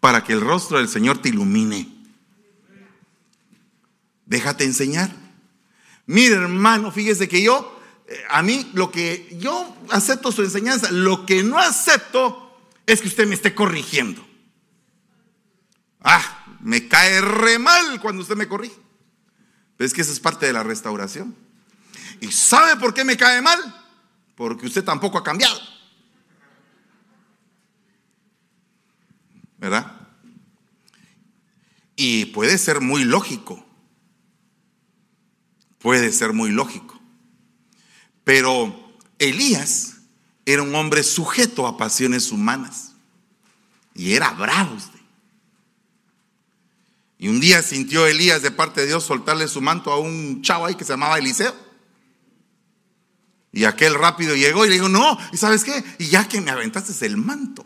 para 0.00 0.22
que 0.22 0.32
el 0.32 0.40
rostro 0.40 0.78
del 0.78 0.88
Señor 0.88 1.18
te 1.18 1.30
ilumine. 1.30 1.92
Déjate 4.26 4.64
enseñar. 4.64 5.10
Mire, 6.06 6.34
hermano, 6.34 6.92
fíjese 6.92 7.28
que 7.28 7.42
yo, 7.42 7.73
a 8.28 8.42
mí 8.42 8.70
lo 8.74 8.90
que 8.90 9.36
yo 9.40 9.76
acepto 9.90 10.30
su 10.30 10.42
enseñanza, 10.42 10.90
lo 10.90 11.24
que 11.26 11.42
no 11.42 11.58
acepto 11.58 12.58
es 12.86 13.00
que 13.00 13.08
usted 13.08 13.26
me 13.26 13.34
esté 13.34 13.54
corrigiendo. 13.54 14.24
Ah, 16.00 16.56
me 16.60 16.86
cae 16.86 17.20
re 17.20 17.58
mal 17.58 18.00
cuando 18.00 18.22
usted 18.22 18.36
me 18.36 18.48
corrige. 18.48 18.76
Pero 19.76 19.86
es 19.86 19.94
que 19.94 20.02
esa 20.02 20.12
es 20.12 20.20
parte 20.20 20.46
de 20.46 20.52
la 20.52 20.62
restauración. 20.62 21.34
¿Y 22.20 22.30
sabe 22.30 22.76
por 22.76 22.94
qué 22.94 23.04
me 23.04 23.16
cae 23.16 23.40
mal? 23.40 23.58
Porque 24.34 24.66
usted 24.66 24.84
tampoco 24.84 25.18
ha 25.18 25.24
cambiado. 25.24 25.58
¿Verdad? 29.58 29.92
Y 31.96 32.26
puede 32.26 32.58
ser 32.58 32.80
muy 32.80 33.04
lógico. 33.04 33.64
Puede 35.78 36.12
ser 36.12 36.32
muy 36.32 36.50
lógico. 36.50 36.93
Pero 38.24 38.98
Elías 39.18 39.96
era 40.46 40.62
un 40.62 40.74
hombre 40.74 41.02
sujeto 41.02 41.66
a 41.66 41.76
pasiones 41.76 42.32
humanas. 42.32 42.92
Y 43.94 44.14
era 44.14 44.30
bravo 44.32 44.74
usted. 44.74 44.98
Y 47.18 47.28
un 47.28 47.40
día 47.40 47.62
sintió 47.62 48.06
Elías 48.06 48.42
de 48.42 48.50
parte 48.50 48.80
de 48.82 48.88
Dios 48.88 49.04
soltarle 49.04 49.46
su 49.48 49.60
manto 49.60 49.92
a 49.92 49.98
un 49.98 50.42
chavo 50.42 50.66
ahí 50.66 50.74
que 50.74 50.84
se 50.84 50.92
llamaba 50.92 51.18
Eliseo. 51.18 51.54
Y 53.52 53.64
aquel 53.64 53.94
rápido 53.94 54.34
llegó 54.34 54.66
y 54.66 54.68
le 54.68 54.74
dijo, 54.74 54.88
no, 54.88 55.16
¿y 55.32 55.36
sabes 55.36 55.62
qué? 55.62 55.84
Y 55.98 56.06
ya 56.06 56.26
que 56.26 56.40
me 56.40 56.50
aventaste 56.50 57.06
el 57.06 57.16
manto, 57.16 57.64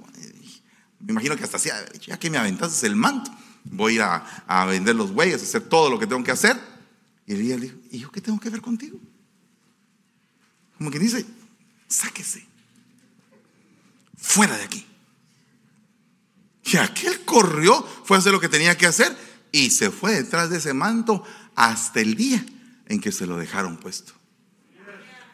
me 1.00 1.12
imagino 1.12 1.34
que 1.34 1.44
hasta 1.44 1.56
hacía, 1.56 1.74
ya 2.06 2.18
que 2.18 2.28
me 2.28 2.36
aventaste 2.36 2.86
el 2.86 2.94
manto, 2.94 3.30
voy 3.64 3.98
a 3.98 4.16
a, 4.46 4.66
vender 4.66 4.94
los 4.94 5.12
bueyes, 5.12 5.40
a 5.40 5.44
hacer 5.44 5.62
todo 5.62 5.88
lo 5.88 5.98
que 5.98 6.06
tengo 6.06 6.22
que 6.22 6.30
hacer. 6.30 6.60
Y 7.26 7.32
Elías 7.32 7.58
le 7.58 7.66
dijo, 7.66 7.78
¿y 7.90 7.98
yo 8.00 8.10
qué 8.12 8.20
tengo 8.20 8.38
que 8.38 8.50
ver 8.50 8.60
contigo? 8.60 9.00
Como 10.78 10.90
que 10.90 10.98
dice, 10.98 11.26
sáquese, 11.88 12.46
fuera 14.16 14.56
de 14.56 14.64
aquí. 14.64 14.86
Y 16.64 16.76
aquel 16.76 17.24
corrió, 17.24 17.82
fue 18.04 18.16
a 18.16 18.20
hacer 18.20 18.32
lo 18.32 18.40
que 18.40 18.48
tenía 18.48 18.76
que 18.76 18.86
hacer 18.86 19.16
y 19.52 19.70
se 19.70 19.90
fue 19.90 20.14
detrás 20.14 20.50
de 20.50 20.58
ese 20.58 20.74
manto 20.74 21.24
hasta 21.54 22.00
el 22.00 22.14
día 22.14 22.44
en 22.86 23.00
que 23.00 23.12
se 23.12 23.26
lo 23.26 23.36
dejaron 23.36 23.76
puesto. 23.78 24.12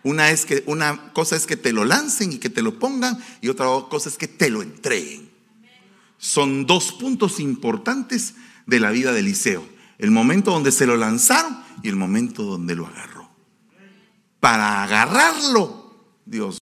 Una, 0.03 0.30
es 0.30 0.45
que, 0.45 0.62
una 0.66 1.12
cosa 1.12 1.34
es 1.34 1.47
que 1.47 1.57
te 1.57 1.72
lo 1.72 1.84
lancen 1.84 2.32
y 2.32 2.38
que 2.38 2.51
te 2.51 2.62
lo 2.62 2.78
pongan 2.78 3.18
y 3.40 3.49
otra 3.49 3.66
cosa 3.88 4.09
es 4.09 4.16
que 4.16 4.28
te 4.28 4.51
lo 4.51 4.62
entreguen. 4.62 5.30
Son 6.18 6.66
dos 6.66 6.92
puntos 6.92 7.40
importantes 7.40 8.34
de 8.66 8.80
la 8.80 8.90
vida 8.90 9.12
de 9.12 9.20
Eliseo. 9.20 9.66
El 9.99 10.11
momento 10.11 10.51
donde 10.51 10.72
se 10.72 10.86
lo 10.86 10.97
lanzaron 10.97 11.59
y 11.82 11.88
el 11.88 11.97
momento 11.97 12.42
donde 12.42 12.74
lo 12.74 12.86
agarró. 12.86 13.14
Para 14.45 14.82
agarrarlo, 14.82 15.72
Dios 16.26 16.59